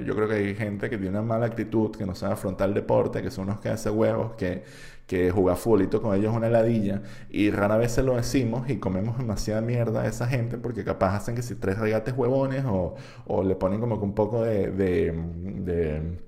yo 0.05 0.15
creo 0.15 0.29
que 0.29 0.35
hay 0.35 0.55
gente 0.55 0.91
que 0.91 0.99
tiene 0.99 1.19
una 1.19 1.23
mala 1.23 1.47
actitud, 1.47 1.91
que 1.97 2.05
no 2.05 2.15
sabe 2.15 2.35
afrontar 2.35 2.69
el 2.69 2.75
deporte, 2.75 3.23
que 3.23 3.31
son 3.31 3.45
unos 3.45 3.61
que 3.61 3.71
hace 3.71 3.91
huevos, 3.91 4.35
que, 4.37 4.63
que 5.07 5.31
jugar 5.31 5.57
fulito 5.57 6.03
con 6.03 6.15
ellos 6.17 6.35
una 6.35 6.49
heladilla. 6.49 7.03
Y 7.31 7.51
rara 7.51 7.77
vez 7.77 7.93
se 7.93 8.03
lo 8.03 8.17
decimos 8.17 8.69
y 8.71 8.77
comemos 8.79 9.19
demasiada 9.19 9.61
mierda 9.61 10.03
a 10.03 10.07
esa 10.09 10.27
gente 10.27 10.59
porque 10.59 10.85
capaz 10.85 11.17
hacen 11.17 11.35
que 11.37 11.43
si 11.43 11.55
tres 11.57 11.79
regates 11.79 12.15
huevones 12.17 12.65
o, 12.67 12.95
o 13.27 13.43
le 13.45 13.57
ponen 13.57 13.81
como 13.81 13.99
que 13.99 14.05
un 14.05 14.15
poco 14.15 14.43
de, 14.43 14.71
de 14.71 16.27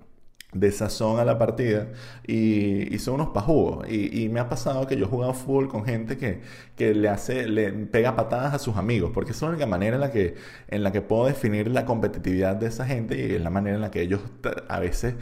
de 0.52 0.72
sazón 0.72 1.20
a 1.20 1.24
la 1.26 1.38
partida 1.38 1.88
y, 2.26 2.94
y 2.94 2.98
son 2.98 3.14
unos 3.14 3.28
pajugos. 3.28 3.86
Y, 3.88 4.24
y, 4.24 4.28
me 4.28 4.40
ha 4.40 4.48
pasado 4.48 4.86
que 4.86 4.96
yo 4.96 5.04
he 5.04 5.08
jugado 5.08 5.34
fútbol 5.34 5.68
con 5.68 5.84
gente 5.84 6.16
que, 6.16 6.40
que, 6.76 6.94
le 6.94 7.08
hace, 7.08 7.46
le 7.48 7.70
pega 7.72 8.16
patadas 8.16 8.54
a 8.54 8.58
sus 8.58 8.76
amigos, 8.76 9.10
porque 9.12 9.32
es 9.32 9.42
la 9.42 9.48
única 9.48 9.66
manera 9.66 9.96
en 9.96 10.00
la, 10.00 10.10
que, 10.10 10.36
en 10.68 10.82
la 10.82 10.92
que 10.92 11.02
puedo 11.02 11.26
definir 11.26 11.68
la 11.68 11.84
competitividad 11.84 12.56
de 12.56 12.66
esa 12.68 12.86
gente 12.86 13.16
y 13.18 13.34
es 13.34 13.42
la 13.42 13.50
manera 13.50 13.76
en 13.76 13.82
la 13.82 13.90
que 13.90 14.00
ellos 14.02 14.20
a 14.68 14.80
veces 14.80 15.14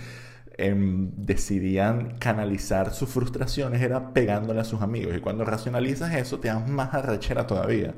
em, 0.59 1.11
decidían 1.17 2.19
canalizar 2.19 2.93
sus 2.93 3.09
frustraciones 3.09 3.83
era 3.83 4.13
pegándole 4.13 4.61
a 4.61 4.65
sus 4.65 4.83
amigos. 4.83 5.17
Y 5.17 5.21
cuando 5.21 5.45
racionalizas 5.45 6.15
eso, 6.15 6.39
te 6.41 6.49
das 6.49 6.69
más 6.69 6.95
arrechera 6.95 7.47
todavía. 7.47 7.95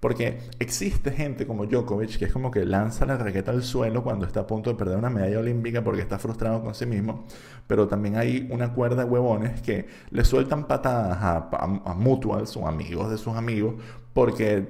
Porque 0.00 0.38
existe 0.58 1.12
gente 1.12 1.46
como 1.46 1.66
Djokovic 1.66 2.18
que 2.18 2.24
es 2.24 2.32
como 2.32 2.50
que 2.50 2.64
lanza 2.64 3.04
la 3.04 3.18
raqueta 3.18 3.50
al 3.50 3.62
suelo 3.62 4.02
cuando 4.02 4.26
está 4.26 4.40
a 4.40 4.46
punto 4.46 4.70
de 4.70 4.76
perder 4.76 4.96
una 4.96 5.10
medalla 5.10 5.38
olímpica 5.38 5.84
porque 5.84 6.00
está 6.00 6.18
frustrado 6.18 6.62
con 6.62 6.74
sí 6.74 6.86
mismo. 6.86 7.26
Pero 7.66 7.86
también 7.86 8.16
hay 8.16 8.48
una 8.50 8.72
cuerda 8.72 9.04
de 9.04 9.10
huevones 9.10 9.60
que 9.60 9.86
le 10.10 10.24
sueltan 10.24 10.66
patadas 10.66 11.18
a, 11.20 11.94
mutuals 11.94 12.56
o 12.56 12.66
amigos 12.66 13.10
de 13.10 13.18
sus 13.18 13.36
amigos 13.36 13.74
porque 14.14 14.68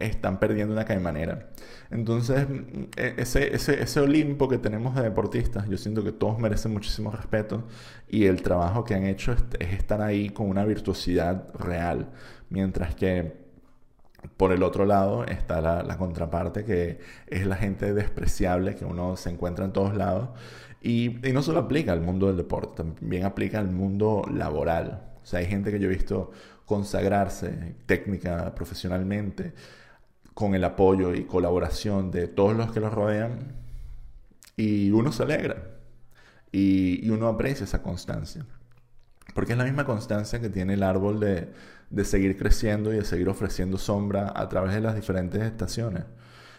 están 0.00 0.38
perdiendo 0.38 0.74
una 0.74 0.84
caimanera. 0.84 1.48
Entonces, 1.90 2.46
e, 2.96 3.14
ese, 3.16 3.54
ese, 3.54 3.82
ese 3.82 4.00
Olimpo 4.00 4.48
que 4.48 4.58
tenemos 4.58 4.94
de 4.94 5.02
deportistas, 5.02 5.66
yo 5.68 5.78
siento 5.78 6.04
que 6.04 6.12
todos 6.12 6.38
merecen 6.38 6.74
muchísimo 6.74 7.10
respeto 7.10 7.64
y 8.06 8.26
el 8.26 8.42
trabajo 8.42 8.84
que 8.84 8.94
han 8.94 9.06
hecho 9.06 9.32
es 9.32 9.72
estar 9.72 10.02
ahí 10.02 10.28
con 10.28 10.50
una 10.50 10.66
virtuosidad 10.66 11.48
real. 11.54 12.10
Mientras 12.50 12.94
que 12.94 13.47
por 14.36 14.52
el 14.52 14.62
otro 14.62 14.84
lado 14.84 15.24
está 15.24 15.60
la, 15.60 15.96
contraparte 15.98 16.64
que 16.64 16.98
es 17.26 17.46
la 17.46 17.56
gente 17.56 17.94
despreciable 17.94 18.74
que 18.74 18.84
uno 18.84 19.16
se 19.16 19.30
encuentra 19.30 19.64
en 19.64 19.72
todos 19.72 19.96
lados 19.96 20.30
y, 20.80 21.10
no 21.32 21.42
solo 21.42 21.60
aplica 21.60 21.92
al 21.92 22.00
mundo 22.00 22.28
del 22.28 22.36
deporte, 22.36 22.82
también 22.82 23.24
aplica 23.24 23.58
al 23.58 23.68
mundo 23.68 24.22
laboral. 24.32 25.02
O 25.22 25.26
sea, 25.26 25.40
hay 25.40 25.46
gente 25.46 25.72
que 25.72 25.80
yo 25.80 25.86
he 25.86 25.94
visto 25.94 26.30
consagrarse 26.66 27.74
técnica, 27.86 28.54
profesionalmente, 28.54 29.54
con 30.34 30.54
el 30.54 30.62
apoyo 30.64 31.14
y 31.14 31.24
colaboración 31.24 32.10
de 32.10 32.28
todos 32.28 32.56
los 32.56 32.70
que 32.72 32.80
los 32.80 32.92
rodean 32.92 33.56
y 34.56 34.90
uno 34.92 35.10
se 35.10 35.24
alegra 35.24 35.78
y, 36.52 37.04
y 37.04 37.10
uno 37.10 37.26
aprecia 37.28 37.64
esa 37.64 37.82
constancia. 37.82 38.46
Porque 39.38 39.52
es 39.52 39.58
la 39.58 39.62
misma 39.62 39.84
constancia 39.84 40.40
que 40.40 40.48
tiene 40.50 40.74
el 40.74 40.82
árbol 40.82 41.20
de, 41.20 41.46
de 41.90 42.04
seguir 42.04 42.36
creciendo 42.36 42.92
y 42.92 42.96
de 42.96 43.04
seguir 43.04 43.28
ofreciendo 43.28 43.78
sombra 43.78 44.32
a 44.34 44.48
través 44.48 44.74
de 44.74 44.80
las 44.80 44.96
diferentes 44.96 45.40
estaciones. 45.40 46.02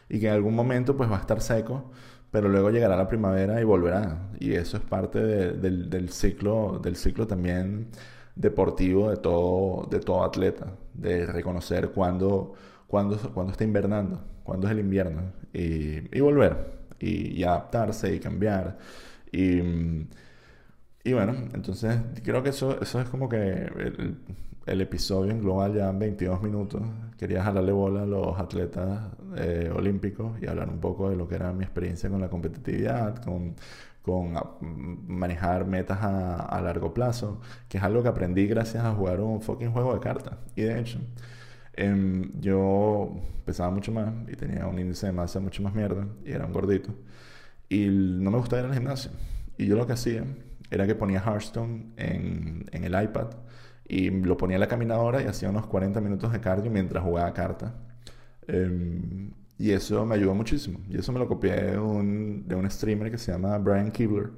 Y 0.08 0.22
que 0.22 0.30
en 0.30 0.34
algún 0.36 0.56
momento 0.56 0.96
pues 0.96 1.12
va 1.12 1.18
a 1.18 1.20
estar 1.20 1.42
seco, 1.42 1.92
pero 2.32 2.48
luego 2.48 2.70
llegará 2.70 2.96
la 2.96 3.10
primavera 3.10 3.60
y 3.60 3.66
volverá. 3.66 4.30
Y 4.40 4.54
eso 4.54 4.78
es 4.78 4.84
parte 4.84 5.20
del, 5.20 6.10
ciclo, 6.10 6.80
del 6.82 6.96
ciclo 6.96 7.28
también 7.28 7.90
deportivo 8.38 9.10
de 9.10 9.18
todo, 9.18 9.86
de 9.92 10.00
todo 10.00 10.24
atleta, 10.24 10.68
de 10.94 11.26
reconocer 11.26 11.90
cuándo, 11.90 12.54
cuando 12.88 13.18
está 13.52 13.66
invernando, 13.66 14.24
cuándo 14.46 14.68
es 14.68 14.72
el 14.72 14.80
invierno, 14.80 15.34
y, 15.52 16.22
volver, 16.22 16.80
y, 16.98 17.44
adaptarse 17.44 18.16
y 18.16 18.22
cambiar. 18.22 18.78
Y, 19.34 20.08
y 21.10 21.14
bueno, 21.14 21.34
entonces 21.54 22.00
creo 22.24 22.44
que 22.44 22.50
eso, 22.50 22.80
eso 22.82 23.02
es 23.02 23.10
como 23.10 23.28
que 23.28 23.38
el, 23.38 24.18
el 24.70 24.82
episodio 24.82 25.32
en 25.32 25.42
global 25.42 25.74
ya 25.74 25.92
22 25.92 26.42
minutos. 26.44 26.82
Quería 27.18 27.44
jalarle 27.44 27.72
bola 27.72 28.04
a 28.04 28.06
los 28.06 28.40
atletas 28.40 29.02
eh, 29.38 29.72
olímpicos 29.76 30.40
y 30.42 30.48
hablar 30.48 30.70
un 30.70 30.80
poco 30.80 31.10
de 31.10 31.16
lo 31.16 31.28
que 31.28 31.36
era 31.36 31.52
mi 31.52 31.64
experiencia 31.64 32.10
con 32.10 32.22
la 32.22 32.30
competitividad, 32.30 33.24
con, 33.24 33.56
con 34.04 34.38
ah, 34.38 34.46
manejar 34.62 35.66
metas 35.66 36.00
a, 36.02 36.62
largo 36.62 36.94
plazo, 36.94 37.42
que 37.68 37.80
es 37.80 37.84
algo 37.84 38.04
que 38.04 38.10
aprendí 38.10 38.46
gracias 38.46 38.86
a 38.86 38.94
jugar 38.94 39.22
un 39.22 39.42
fucking 39.42 39.72
juego 39.72 39.94
de 39.96 40.00
cartas. 40.00 40.38
Y 40.56 40.62
de 40.62 40.80
hecho, 40.80 41.00
em, 41.74 42.32
yo 42.40 43.16
pesaba 43.46 43.72
mucho 43.72 43.92
más 43.92 44.14
y 44.28 44.36
tenía 44.36 44.68
un 44.68 44.78
índice 44.80 45.08
de 45.08 45.14
masa 45.14 45.40
mucho 45.40 45.64
más 45.64 45.74
mierda 45.74 46.08
y 46.24 46.32
era 46.32 46.46
un 46.46 46.54
gordito. 46.54 46.94
Y 47.70 47.88
no 47.90 48.32
me 48.32 48.38
gustaba 48.38 48.62
ir 48.62 48.68
al 48.68 48.74
gimnasio. 48.76 49.12
Y 49.58 49.66
yo 49.68 49.76
lo 49.76 49.88
que 49.88 49.94
hacía 49.94 50.24
era 50.72 50.88
que 50.88 50.96
ponía 50.96 51.20
Hearthstone 51.20 51.94
en, 51.98 52.66
en 52.72 52.84
el 52.84 53.02
iPad 53.02 53.30
y 53.90 54.12
lo 54.12 54.38
ponía 54.38 54.56
en 54.56 54.62
la 54.62 54.68
caminadora 54.68 55.22
y 55.22 55.26
hacía 55.26 55.50
unos 55.50 55.66
40 55.66 56.00
minutos 56.00 56.32
de 56.32 56.40
cardio 56.40 56.70
mientras 56.72 57.04
jugaba 57.04 57.34
carta. 57.34 57.74
Em, 58.48 59.32
y 59.58 59.72
eso 59.72 60.06
me 60.06 60.16
ayudó 60.16 60.36
muchísimo. 60.36 60.80
Y 60.90 60.98
eso 60.98 61.12
me 61.12 61.20
lo 61.20 61.28
copié 61.28 61.54
de 61.56 61.80
un, 61.80 62.48
de 62.48 62.56
un 62.56 62.70
streamer 62.70 63.12
que 63.12 63.18
se 63.18 63.32
llama 63.32 63.58
Brian 63.58 63.92
Kibler, 63.92 64.32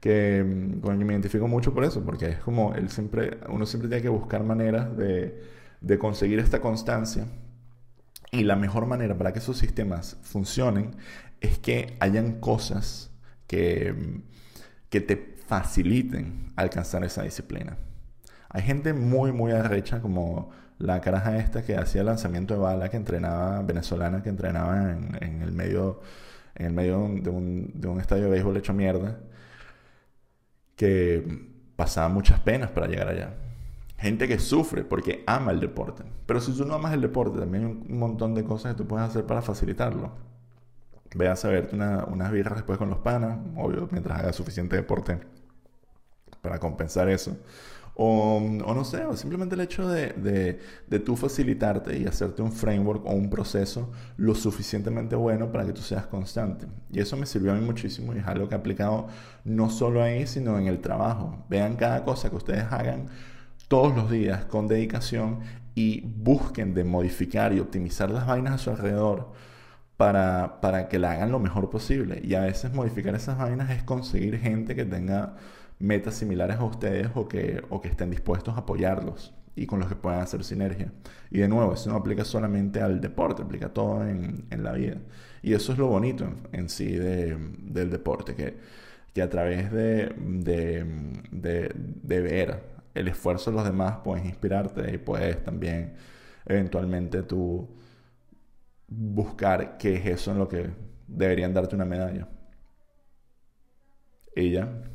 que 0.00 0.38
em, 0.38 0.80
con 0.80 0.92
el 0.92 0.98
que 0.98 1.04
me 1.06 1.14
identifico 1.14 1.48
mucho 1.48 1.74
por 1.74 1.84
eso, 1.84 2.04
porque 2.04 2.28
es 2.28 2.38
como 2.40 2.74
él 2.74 2.90
siempre, 2.90 3.38
uno 3.48 3.66
siempre 3.66 3.88
tiene 3.88 4.02
que 4.02 4.08
buscar 4.10 4.44
maneras 4.44 4.96
de, 4.96 5.42
de 5.80 5.98
conseguir 5.98 6.38
esta 6.38 6.60
constancia. 6.60 7.26
Y 8.32 8.44
la 8.44 8.56
mejor 8.56 8.86
manera 8.86 9.16
para 9.18 9.32
que 9.32 9.40
esos 9.40 9.58
sistemas 9.58 10.18
funcionen 10.22 10.96
es 11.40 11.58
que 11.58 11.96
hayan 12.00 12.38
cosas 12.40 13.10
que, 13.46 13.88
em, 13.88 14.22
que 14.90 15.00
te 15.00 15.29
faciliten 15.50 16.52
alcanzar 16.54 17.02
esa 17.02 17.24
disciplina. 17.24 17.76
Hay 18.50 18.62
gente 18.62 18.92
muy, 18.92 19.32
muy 19.32 19.50
arrecha, 19.50 20.00
como 20.00 20.50
la 20.78 21.00
caraja 21.00 21.38
esta 21.38 21.62
que 21.64 21.76
hacía 21.76 22.04
lanzamiento 22.04 22.54
de 22.54 22.60
bala, 22.60 22.88
que 22.88 22.96
entrenaba, 22.96 23.60
venezolana, 23.62 24.22
que 24.22 24.28
entrenaba 24.28 24.92
en, 24.92 25.42
el 25.42 25.50
medio, 25.50 26.02
en 26.54 26.66
el 26.66 26.72
medio 26.72 26.98
de 27.20 27.30
un, 27.30 27.72
de 27.74 27.88
un 27.88 28.00
estadio 28.00 28.24
de 28.24 28.30
béisbol 28.30 28.58
hecho 28.58 28.72
mierda, 28.72 29.18
que 30.76 31.48
pasaba 31.74 32.08
muchas 32.08 32.38
penas 32.38 32.70
para 32.70 32.86
llegar 32.86 33.08
allá. 33.08 33.34
Gente 33.98 34.28
que 34.28 34.38
sufre 34.38 34.84
porque 34.84 35.24
ama 35.26 35.50
el 35.50 35.58
deporte. 35.58 36.04
Pero 36.26 36.40
si 36.40 36.56
tú 36.56 36.64
no 36.64 36.74
amas 36.74 36.94
el 36.94 37.00
deporte, 37.00 37.40
también 37.40 37.64
hay 37.64 37.92
un 37.92 37.98
montón 37.98 38.36
de 38.36 38.44
cosas 38.44 38.72
que 38.72 38.78
tú 38.78 38.86
puedes 38.86 39.04
hacer 39.08 39.26
para 39.26 39.42
facilitarlo. 39.42 40.12
Ve 41.16 41.26
a 41.26 41.34
saberte 41.34 41.74
unas 41.74 42.30
birras 42.30 42.54
después 42.54 42.78
con 42.78 42.88
los 42.88 43.00
panas, 43.00 43.36
obvio, 43.56 43.88
mientras 43.90 44.20
hagas 44.20 44.36
suficiente 44.36 44.76
deporte 44.76 45.39
para 46.42 46.58
compensar 46.58 47.08
eso. 47.08 47.36
O, 48.02 48.40
no 48.40 48.84
sé, 48.84 49.04
o 49.04 49.14
simplemente 49.14 49.54
el 49.56 49.60
hecho 49.60 49.86
de, 49.86 50.14
de, 50.14 50.58
de 50.86 50.98
tú 51.00 51.16
facilitarte 51.16 51.98
y 51.98 52.06
hacerte 52.06 52.40
un 52.40 52.50
framework 52.50 53.04
o 53.04 53.10
un 53.10 53.28
proceso 53.28 53.90
lo 54.16 54.34
suficientemente 54.34 55.16
bueno 55.16 55.52
para 55.52 55.66
que 55.66 55.74
tú 55.74 55.82
seas 55.82 56.06
constante. 56.06 56.66
Y 56.90 57.00
eso 57.00 57.16
me 57.18 57.26
sirvió 57.26 57.52
a 57.52 57.56
mí 57.56 57.60
muchísimo 57.60 58.14
y 58.14 58.18
es 58.18 58.26
algo 58.26 58.48
que 58.48 58.54
he 58.54 58.58
aplicado 58.58 59.08
no 59.44 59.68
solo 59.68 60.02
ahí, 60.02 60.26
sino 60.26 60.58
en 60.58 60.66
el 60.66 60.80
trabajo. 60.80 61.44
Vean 61.50 61.76
cada 61.76 62.04
cosa 62.04 62.30
que 62.30 62.36
ustedes 62.36 62.64
hagan 62.70 63.08
todos 63.68 63.94
los 63.94 64.10
días 64.10 64.46
con 64.46 64.66
dedicación 64.66 65.40
y 65.74 66.00
busquen 66.00 66.72
de 66.74 66.84
modificar 66.84 67.52
y 67.52 67.60
optimizar 67.60 68.10
las 68.10 68.26
vainas 68.26 68.54
a 68.54 68.58
su 68.58 68.70
alrededor 68.70 69.32
para, 69.96 70.60
para 70.62 70.88
que 70.88 70.98
la 70.98 71.12
hagan 71.12 71.30
lo 71.32 71.38
mejor 71.38 71.68
posible. 71.68 72.20
Y 72.24 72.34
a 72.34 72.40
veces 72.40 72.72
modificar 72.72 73.14
esas 73.14 73.36
vainas 73.36 73.70
es 73.70 73.82
conseguir 73.82 74.38
gente 74.38 74.74
que 74.74 74.86
tenga 74.86 75.34
metas 75.80 76.14
similares 76.14 76.58
a 76.58 76.64
ustedes 76.64 77.08
o 77.14 77.26
que, 77.28 77.62
o 77.70 77.80
que 77.80 77.88
estén 77.88 78.10
dispuestos 78.10 78.54
a 78.54 78.60
apoyarlos 78.60 79.34
y 79.56 79.66
con 79.66 79.80
los 79.80 79.88
que 79.88 79.96
puedan 79.96 80.20
hacer 80.20 80.44
sinergia. 80.44 80.92
Y 81.30 81.38
de 81.40 81.48
nuevo, 81.48 81.74
eso 81.74 81.90
no 81.90 81.96
aplica 81.96 82.24
solamente 82.24 82.80
al 82.80 83.00
deporte, 83.00 83.42
aplica 83.42 83.72
todo 83.72 84.06
en, 84.06 84.46
en 84.50 84.62
la 84.62 84.72
vida. 84.72 84.98
Y 85.42 85.54
eso 85.54 85.72
es 85.72 85.78
lo 85.78 85.88
bonito 85.88 86.32
en, 86.52 86.68
sí 86.68 86.92
de, 86.92 87.36
del 87.62 87.90
deporte, 87.90 88.34
que, 88.34 88.56
que 89.14 89.22
a 89.22 89.28
través 89.30 89.72
de, 89.72 90.14
de, 90.18 90.84
de, 91.30 92.20
ver 92.20 92.62
el 92.94 93.08
esfuerzo 93.08 93.50
de 93.50 93.56
los 93.56 93.64
demás 93.64 93.98
puedes 94.04 94.24
inspirarte 94.24 94.94
y 94.94 94.98
puedes 94.98 95.42
también 95.44 95.94
eventualmente 96.46 97.22
tú 97.22 97.68
buscar 98.88 99.78
qué 99.78 99.96
es 99.96 100.06
eso 100.06 100.32
en 100.32 100.38
lo 100.38 100.48
que 100.48 100.70
deberían 101.06 101.54
darte 101.54 101.74
una 101.76 101.84
medalla. 101.84 102.28
Y 104.34 104.50
ya. 104.50 104.89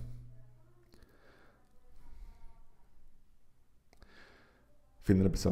Vielen 5.06 5.20
Dank 5.20 5.32
bis. 5.34 5.48